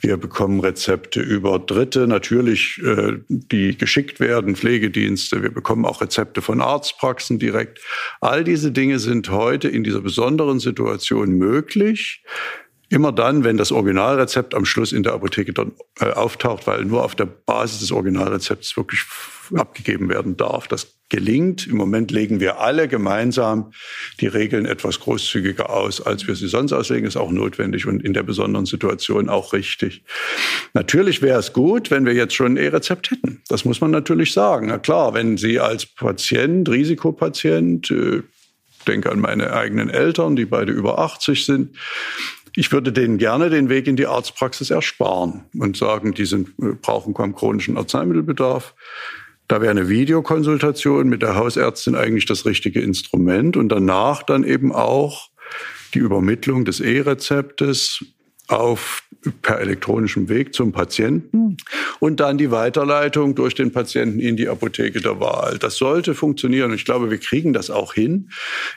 Wir 0.00 0.16
bekommen 0.16 0.60
Rezepte 0.60 1.20
über 1.20 1.58
Dritte, 1.58 2.06
natürlich, 2.06 2.80
äh, 2.84 3.18
die 3.28 3.76
geschickt 3.76 4.20
werden, 4.20 4.56
Pflegedienste. 4.56 5.42
Wir 5.42 5.50
bekommen 5.50 5.84
auch 5.84 6.00
Rezepte 6.00 6.42
von 6.42 6.60
Arztpraxen 6.60 7.38
direkt. 7.38 7.80
All 8.20 8.42
diese 8.42 8.72
Dinge 8.72 8.98
sind 8.98 9.30
heute 9.30 9.68
in 9.68 9.84
dieser 9.84 10.00
besonderen 10.00 10.58
Situation 10.58 11.32
möglich. 11.32 12.22
Immer 12.90 13.12
dann, 13.12 13.44
wenn 13.44 13.58
das 13.58 13.70
Originalrezept 13.70 14.54
am 14.54 14.64
Schluss 14.64 14.92
in 14.92 15.02
der 15.02 15.12
Apotheke 15.12 15.52
dann 15.52 15.72
äh, 16.00 16.10
auftaucht, 16.10 16.66
weil 16.66 16.84
nur 16.84 17.04
auf 17.04 17.14
der 17.14 17.26
Basis 17.26 17.80
des 17.80 17.92
Originalrezepts 17.92 18.76
wirklich 18.76 19.02
abgegeben 19.54 20.08
werden 20.08 20.36
darf. 20.36 20.68
Das 20.68 20.98
gelingt. 21.08 21.66
Im 21.66 21.76
Moment 21.76 22.10
legen 22.10 22.40
wir 22.40 22.60
alle 22.60 22.88
gemeinsam 22.88 23.72
die 24.20 24.26
Regeln 24.26 24.66
etwas 24.66 25.00
großzügiger 25.00 25.70
aus, 25.70 26.00
als 26.00 26.26
wir 26.26 26.34
sie 26.34 26.48
sonst 26.48 26.72
auslegen. 26.72 27.06
Ist 27.06 27.16
auch 27.16 27.30
notwendig 27.30 27.86
und 27.86 28.02
in 28.02 28.12
der 28.12 28.22
besonderen 28.22 28.66
Situation 28.66 29.28
auch 29.28 29.52
richtig. 29.52 30.02
Natürlich 30.74 31.22
wäre 31.22 31.38
es 31.38 31.52
gut, 31.52 31.90
wenn 31.90 32.04
wir 32.04 32.14
jetzt 32.14 32.34
schon 32.34 32.54
ein 32.54 32.56
E-Rezept 32.56 33.10
hätten. 33.10 33.42
Das 33.48 33.64
muss 33.64 33.80
man 33.80 33.90
natürlich 33.90 34.32
sagen. 34.32 34.68
Na 34.68 34.78
klar, 34.78 35.14
wenn 35.14 35.36
Sie 35.36 35.60
als 35.60 35.86
Patient, 35.86 36.68
Risikopatient, 36.68 37.90
äh, 37.90 38.22
denke 38.86 39.10
an 39.10 39.20
meine 39.20 39.52
eigenen 39.52 39.90
Eltern, 39.90 40.34
die 40.34 40.46
beide 40.46 40.72
über 40.72 40.98
80 40.98 41.44
sind, 41.44 41.76
ich 42.58 42.72
würde 42.72 42.92
denen 42.92 43.18
gerne 43.18 43.50
den 43.50 43.68
Weg 43.68 43.86
in 43.86 43.94
die 43.94 44.08
Arztpraxis 44.08 44.70
ersparen 44.70 45.44
und 45.56 45.76
sagen, 45.76 46.12
die 46.12 46.24
sind, 46.24 46.48
äh, 46.60 46.72
brauchen 46.82 47.14
kaum 47.14 47.32
chronischen 47.36 47.76
Arzneimittelbedarf. 47.76 48.74
Da 49.46 49.60
wäre 49.60 49.70
eine 49.70 49.88
Videokonsultation 49.88 51.08
mit 51.08 51.22
der 51.22 51.36
Hausärztin 51.36 51.94
eigentlich 51.94 52.26
das 52.26 52.46
richtige 52.46 52.80
Instrument 52.80 53.56
und 53.56 53.68
danach 53.68 54.24
dann 54.24 54.42
eben 54.42 54.72
auch 54.72 55.28
die 55.94 56.00
Übermittlung 56.00 56.64
des 56.64 56.80
E-Rezeptes 56.80 58.04
auf 58.48 59.04
per 59.42 59.60
elektronischem 59.60 60.28
Weg 60.28 60.52
zum 60.52 60.72
Patienten 60.72 61.58
und 62.00 62.18
dann 62.18 62.38
die 62.38 62.50
Weiterleitung 62.50 63.36
durch 63.36 63.54
den 63.54 63.70
Patienten 63.70 64.18
in 64.18 64.36
die 64.36 64.48
Apotheke 64.48 65.00
der 65.00 65.20
Wahl. 65.20 65.58
Das 65.58 65.76
sollte 65.76 66.12
funktionieren. 66.16 66.74
Ich 66.74 66.84
glaube, 66.84 67.08
wir 67.08 67.18
kriegen 67.18 67.52
das 67.52 67.70
auch 67.70 67.94
hin. 67.94 68.30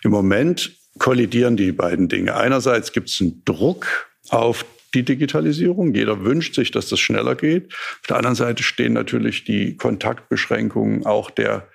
Im 0.04 0.12
Moment 0.12 0.81
kollidieren 1.00 1.58
die 1.58 1.72
beiden 1.72 2.10
Dinge. 2.10 2.36
Einerseits 2.36 2.92
gibt 2.92 3.10
es 3.10 3.22
einen 3.22 3.44
Druck 3.46 4.10
auf 4.30 4.66
die 4.94 5.04
Digitalisierung. 5.04 5.94
Jeder 5.94 6.24
wünscht 6.24 6.56
sich, 6.56 6.72
dass 6.72 6.90
das 6.90 7.00
schneller 7.00 7.36
geht. 7.36 7.74
Auf 7.74 8.08
der 8.10 8.18
anderen 8.18 8.36
Seite 8.36 8.64
stehen 8.64 8.94
natürlich 8.94 9.46
die 9.46 9.78
Kontaktbeschränkungen 9.78 11.06
auch 11.06 11.30
der 11.32 11.68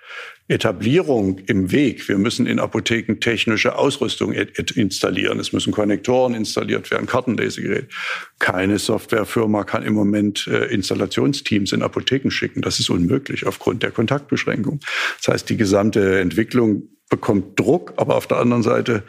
Etablierung 0.49 1.39
im 1.47 1.71
Weg. 1.71 2.07
Wir 2.07 2.17
müssen 2.17 2.45
in 2.45 2.59
Apotheken 2.59 3.19
technische 3.19 3.75
Ausrüstung 3.75 4.31
installieren. 4.31 5.39
Es 5.39 5.51
müssen 5.51 5.73
Konnektoren 5.73 6.35
installiert 6.35 6.89
werden, 6.89 7.05
Kartenlesegeräte. 7.05 7.89
Keine 8.39 8.79
Softwarefirma 8.79 9.65
kann 9.65 9.83
im 9.83 9.93
Moment 9.93 10.47
äh, 10.47 10.65
Installationsteams 10.67 11.73
in 11.73 11.81
Apotheken 11.81 12.29
schicken. 12.29 12.61
Das 12.61 12.79
ist 12.79 12.89
unmöglich 12.89 13.45
aufgrund 13.45 13.83
der 13.83 13.91
Kontaktbeschränkung. 13.91 14.79
Das 15.17 15.33
heißt, 15.33 15.49
die 15.49 15.57
gesamte 15.57 16.19
Entwicklung 16.19 16.83
bekommt 17.09 17.59
Druck, 17.59 17.93
aber 17.97 18.15
auf 18.15 18.27
der 18.27 18.37
anderen 18.37 18.63
Seite 18.63 19.03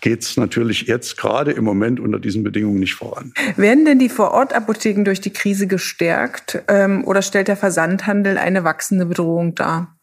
geht 0.00 0.22
es 0.22 0.36
natürlich 0.36 0.82
jetzt 0.82 1.16
gerade 1.16 1.52
im 1.52 1.64
Moment 1.64 2.00
unter 2.00 2.18
diesen 2.18 2.42
Bedingungen 2.42 2.80
nicht 2.80 2.94
voran. 2.94 3.32
Werden 3.56 3.84
denn 3.84 3.98
die 3.98 4.08
Vorortapotheken 4.08 5.04
durch 5.04 5.20
die 5.20 5.32
Krise 5.32 5.66
gestärkt 5.66 6.62
ähm, 6.68 7.04
oder 7.04 7.22
stellt 7.22 7.48
der 7.48 7.56
Versandhandel 7.56 8.36
eine 8.36 8.64
wachsende 8.64 9.06
Bedrohung 9.06 9.54
dar? 9.54 9.96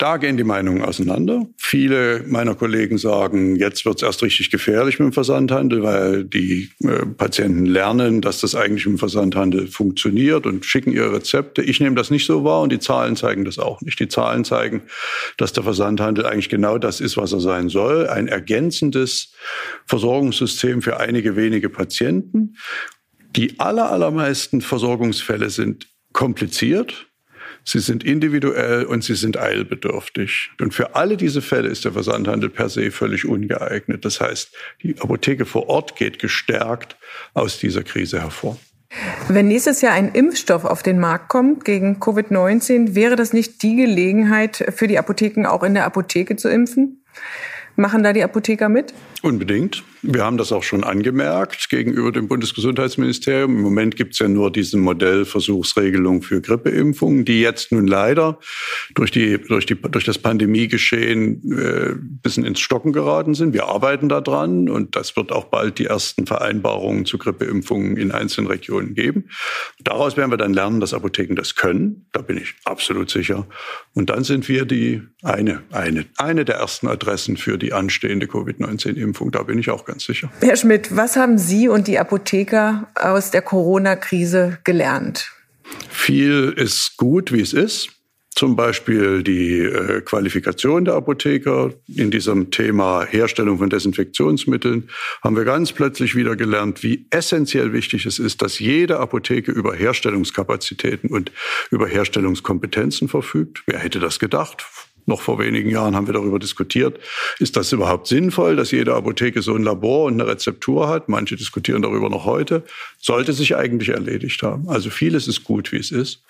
Da 0.00 0.16
gehen 0.16 0.38
die 0.38 0.44
Meinungen 0.44 0.80
auseinander. 0.80 1.46
Viele 1.58 2.24
meiner 2.26 2.54
Kollegen 2.54 2.96
sagen, 2.96 3.56
jetzt 3.56 3.84
wird 3.84 3.96
es 3.96 4.02
erst 4.02 4.22
richtig 4.22 4.50
gefährlich 4.50 4.98
mit 4.98 5.08
dem 5.08 5.12
Versandhandel, 5.12 5.82
weil 5.82 6.24
die 6.24 6.70
äh, 6.82 7.04
Patienten 7.04 7.66
lernen, 7.66 8.22
dass 8.22 8.40
das 8.40 8.54
eigentlich 8.54 8.86
im 8.86 8.96
Versandhandel 8.96 9.66
funktioniert 9.66 10.46
und 10.46 10.64
schicken 10.64 10.90
ihre 10.90 11.12
Rezepte. 11.12 11.60
Ich 11.60 11.80
nehme 11.80 11.96
das 11.96 12.10
nicht 12.10 12.24
so 12.24 12.44
wahr 12.44 12.62
und 12.62 12.72
die 12.72 12.78
Zahlen 12.78 13.14
zeigen 13.14 13.44
das 13.44 13.58
auch 13.58 13.82
nicht. 13.82 14.00
Die 14.00 14.08
Zahlen 14.08 14.46
zeigen, 14.46 14.84
dass 15.36 15.52
der 15.52 15.64
Versandhandel 15.64 16.24
eigentlich 16.24 16.48
genau 16.48 16.78
das 16.78 17.02
ist, 17.02 17.18
was 17.18 17.34
er 17.34 17.40
sein 17.40 17.68
soll. 17.68 18.08
Ein 18.08 18.26
ergänzendes 18.26 19.34
Versorgungssystem 19.84 20.80
für 20.80 20.98
einige 20.98 21.36
wenige 21.36 21.68
Patienten. 21.68 22.56
Die 23.36 23.60
aller, 23.60 23.92
allermeisten 23.92 24.62
Versorgungsfälle 24.62 25.50
sind 25.50 25.88
kompliziert 26.14 27.09
Sie 27.64 27.80
sind 27.80 28.04
individuell 28.04 28.84
und 28.84 29.04
sie 29.04 29.14
sind 29.14 29.38
eilbedürftig. 29.38 30.50
Und 30.60 30.74
für 30.74 30.94
alle 30.94 31.16
diese 31.16 31.42
Fälle 31.42 31.68
ist 31.68 31.84
der 31.84 31.92
Versandhandel 31.92 32.50
per 32.50 32.68
se 32.68 32.90
völlig 32.90 33.26
ungeeignet. 33.26 34.04
Das 34.04 34.20
heißt, 34.20 34.54
die 34.82 34.98
Apotheke 35.00 35.46
vor 35.46 35.68
Ort 35.68 35.96
geht 35.96 36.18
gestärkt 36.18 36.96
aus 37.34 37.58
dieser 37.58 37.82
Krise 37.82 38.20
hervor. 38.20 38.58
Wenn 39.28 39.46
nächstes 39.46 39.82
Jahr 39.82 39.92
ein 39.92 40.12
Impfstoff 40.12 40.64
auf 40.64 40.82
den 40.82 40.98
Markt 40.98 41.28
kommt 41.28 41.64
gegen 41.64 42.00
Covid-19, 42.00 42.94
wäre 42.96 43.14
das 43.14 43.32
nicht 43.32 43.62
die 43.62 43.76
Gelegenheit 43.76 44.72
für 44.74 44.88
die 44.88 44.98
Apotheken 44.98 45.46
auch 45.46 45.62
in 45.62 45.74
der 45.74 45.84
Apotheke 45.84 46.34
zu 46.34 46.48
impfen? 46.48 47.04
Machen 47.80 48.02
da 48.02 48.12
die 48.12 48.22
Apotheker 48.22 48.68
mit? 48.68 48.92
Unbedingt. 49.22 49.82
Wir 50.02 50.24
haben 50.24 50.38
das 50.38 50.50
auch 50.50 50.62
schon 50.62 50.82
angemerkt 50.82 51.68
gegenüber 51.68 52.10
dem 52.10 52.26
Bundesgesundheitsministerium. 52.26 53.54
Im 53.54 53.62
Moment 53.62 53.96
gibt 53.96 54.14
es 54.14 54.18
ja 54.18 54.28
nur 54.28 54.50
diese 54.50 54.78
Modellversuchsregelung 54.78 56.22
für 56.22 56.40
Grippeimpfungen, 56.40 57.26
die 57.26 57.42
jetzt 57.42 57.70
nun 57.70 57.86
leider 57.86 58.38
durch, 58.94 59.10
die, 59.10 59.38
durch, 59.38 59.66
die, 59.66 59.74
durch 59.74 60.04
das 60.04 60.18
Pandemiegeschehen 60.18 61.52
äh, 61.52 61.94
bisschen 62.22 62.44
ins 62.44 62.60
Stocken 62.60 62.92
geraten 62.92 63.34
sind. 63.34 63.52
Wir 63.52 63.66
arbeiten 63.66 64.08
daran 64.08 64.70
und 64.70 64.96
das 64.96 65.16
wird 65.16 65.32
auch 65.32 65.44
bald 65.44 65.78
die 65.78 65.86
ersten 65.86 66.26
Vereinbarungen 66.26 67.04
zu 67.04 67.18
Grippeimpfungen 67.18 67.98
in 67.98 68.10
einzelnen 68.10 68.46
Regionen 68.46 68.94
geben. 68.94 69.28
Daraus 69.80 70.16
werden 70.16 70.30
wir 70.30 70.38
dann 70.38 70.54
lernen, 70.54 70.80
dass 70.80 70.94
Apotheken 70.94 71.34
das 71.34 71.56
können. 71.56 72.06
Da 72.12 72.22
bin 72.22 72.38
ich 72.38 72.54
absolut 72.64 73.10
sicher. 73.10 73.46
Und 73.94 74.08
dann 74.08 74.24
sind 74.24 74.48
wir 74.48 74.64
die 74.64 75.02
eine, 75.22 75.62
eine, 75.72 76.06
eine 76.16 76.46
der 76.46 76.56
ersten 76.56 76.88
Adressen 76.88 77.36
für 77.36 77.58
die 77.58 77.69
anstehende 77.72 78.26
Covid-19-Impfung. 78.26 79.30
Da 79.30 79.42
bin 79.42 79.58
ich 79.58 79.70
auch 79.70 79.84
ganz 79.84 80.04
sicher. 80.04 80.30
Herr 80.40 80.56
Schmidt, 80.56 80.96
was 80.96 81.16
haben 81.16 81.38
Sie 81.38 81.68
und 81.68 81.88
die 81.88 81.98
Apotheker 81.98 82.88
aus 82.94 83.30
der 83.30 83.42
Corona-Krise 83.42 84.58
gelernt? 84.64 85.32
Viel 85.88 86.54
ist 86.56 86.96
gut, 86.96 87.32
wie 87.32 87.40
es 87.40 87.52
ist. 87.52 87.90
Zum 88.34 88.54
Beispiel 88.54 89.22
die 89.22 89.58
äh, 89.58 90.00
Qualifikation 90.02 90.84
der 90.84 90.94
Apotheker. 90.94 91.74
In 91.88 92.10
diesem 92.10 92.50
Thema 92.50 93.04
Herstellung 93.04 93.58
von 93.58 93.68
Desinfektionsmitteln 93.68 94.88
haben 95.22 95.36
wir 95.36 95.44
ganz 95.44 95.72
plötzlich 95.72 96.14
wieder 96.14 96.36
gelernt, 96.36 96.82
wie 96.82 97.06
essentiell 97.10 97.72
wichtig 97.72 98.06
es 98.06 98.18
ist, 98.18 98.40
dass 98.40 98.58
jede 98.60 98.98
Apotheke 98.98 99.50
über 99.50 99.74
Herstellungskapazitäten 99.74 101.10
und 101.10 101.32
über 101.70 101.88
Herstellungskompetenzen 101.88 103.08
verfügt. 103.08 103.62
Wer 103.66 103.80
hätte 103.80 103.98
das 103.98 104.20
gedacht? 104.20 104.64
Noch 105.06 105.20
vor 105.20 105.38
wenigen 105.38 105.70
Jahren 105.70 105.96
haben 105.96 106.06
wir 106.06 106.14
darüber 106.14 106.38
diskutiert, 106.38 106.98
ist 107.38 107.56
das 107.56 107.72
überhaupt 107.72 108.06
sinnvoll, 108.06 108.56
dass 108.56 108.70
jede 108.70 108.94
Apotheke 108.94 109.42
so 109.42 109.54
ein 109.54 109.62
Labor 109.62 110.04
und 110.04 110.14
eine 110.14 110.26
Rezeptur 110.26 110.88
hat? 110.88 111.08
Manche 111.08 111.36
diskutieren 111.36 111.82
darüber 111.82 112.10
noch 112.10 112.24
heute. 112.24 112.64
Sollte 112.98 113.32
sich 113.32 113.56
eigentlich 113.56 113.90
erledigt 113.90 114.42
haben. 114.42 114.68
Also 114.68 114.90
vieles 114.90 115.28
ist 115.28 115.44
gut, 115.44 115.72
wie 115.72 115.78
es 115.78 115.90
ist. 115.90 116.22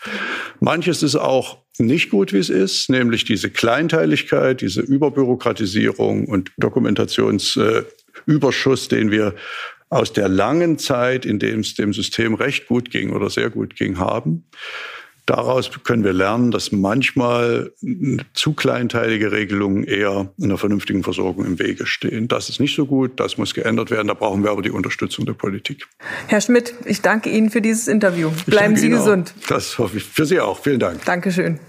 Manches 0.61 1.03
ist 1.03 1.17
auch 1.17 1.59
nicht 1.79 2.11
gut, 2.11 2.33
wie 2.33 2.39
es 2.39 2.51
ist, 2.51 2.91
nämlich 2.91 3.25
diese 3.25 3.51
Kleinteiligkeit, 3.51 4.61
diese 4.61 4.83
Überbürokratisierung 4.83 6.27
und 6.27 6.53
Dokumentationsüberschuss, 6.59 8.89
den 8.89 9.11
wir 9.11 9.35
aus 9.89 10.13
der 10.13 10.29
langen 10.29 10.79
Zeit, 10.79 11.27
in 11.27 11.39
dem 11.39 11.61
es 11.61 11.75
dem 11.75 11.93
System 11.93 12.35
recht 12.35 12.67
gut 12.69 12.91
ging 12.91 13.11
oder 13.11 13.29
sehr 13.29 13.51
gut 13.51 13.77
ging, 13.77 13.99
haben. 13.99 14.45
Daraus 15.31 15.71
können 15.85 16.03
wir 16.03 16.13
lernen, 16.13 16.51
dass 16.51 16.73
manchmal 16.73 17.73
zu 18.35 18.53
kleinteilige 18.53 19.31
Regelungen 19.31 19.85
eher 19.85 20.29
einer 20.43 20.59
vernünftigen 20.59 21.05
Versorgung 21.05 21.45
im 21.45 21.61
Wege 21.61 21.87
stehen. 21.87 22.27
Das 22.27 22.49
ist 22.49 22.59
nicht 22.59 22.75
so 22.75 22.85
gut, 22.85 23.21
das 23.21 23.39
muss 23.39 23.55
geändert 23.55 23.93
werden. 23.93 24.09
Da 24.09 24.15
brauchen 24.15 24.43
wir 24.43 24.51
aber 24.51 24.63
die 24.63 24.73
Unterstützung 24.73 25.27
der 25.27 25.35
Politik. 25.35 25.87
Herr 26.27 26.41
Schmidt, 26.41 26.75
ich 26.85 27.01
danke 27.01 27.31
Ihnen 27.31 27.51
für 27.51 27.61
dieses 27.61 27.87
Interview. 27.87 28.33
Bleiben 28.47 28.75
Sie 28.75 28.89
gesund. 28.89 29.33
Auch. 29.43 29.47
Das 29.47 29.79
hoffe 29.79 29.99
ich 29.99 30.03
für 30.03 30.27
Sie 30.27 30.41
auch. 30.41 30.59
Vielen 30.59 30.81
Dank. 30.81 31.05
Dankeschön. 31.05 31.61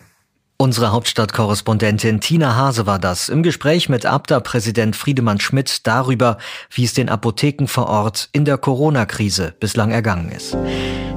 Unsere 0.57 0.91
Hauptstadtkorrespondentin 0.91 2.19
Tina 2.19 2.55
Hase 2.55 2.87
war 2.87 2.97
das 2.97 3.29
im 3.29 3.43
Gespräch 3.43 3.89
mit 3.89 4.07
Abda-Präsident 4.07 4.95
Friedemann 4.95 5.39
Schmidt 5.39 5.85
darüber, 5.85 6.39
wie 6.71 6.83
es 6.83 6.95
den 6.95 7.09
Apotheken 7.09 7.67
vor 7.67 7.85
Ort 7.85 8.29
in 8.31 8.43
der 8.43 8.57
Corona-Krise 8.57 9.53
bislang 9.59 9.91
ergangen 9.91 10.31
ist. 10.31 10.57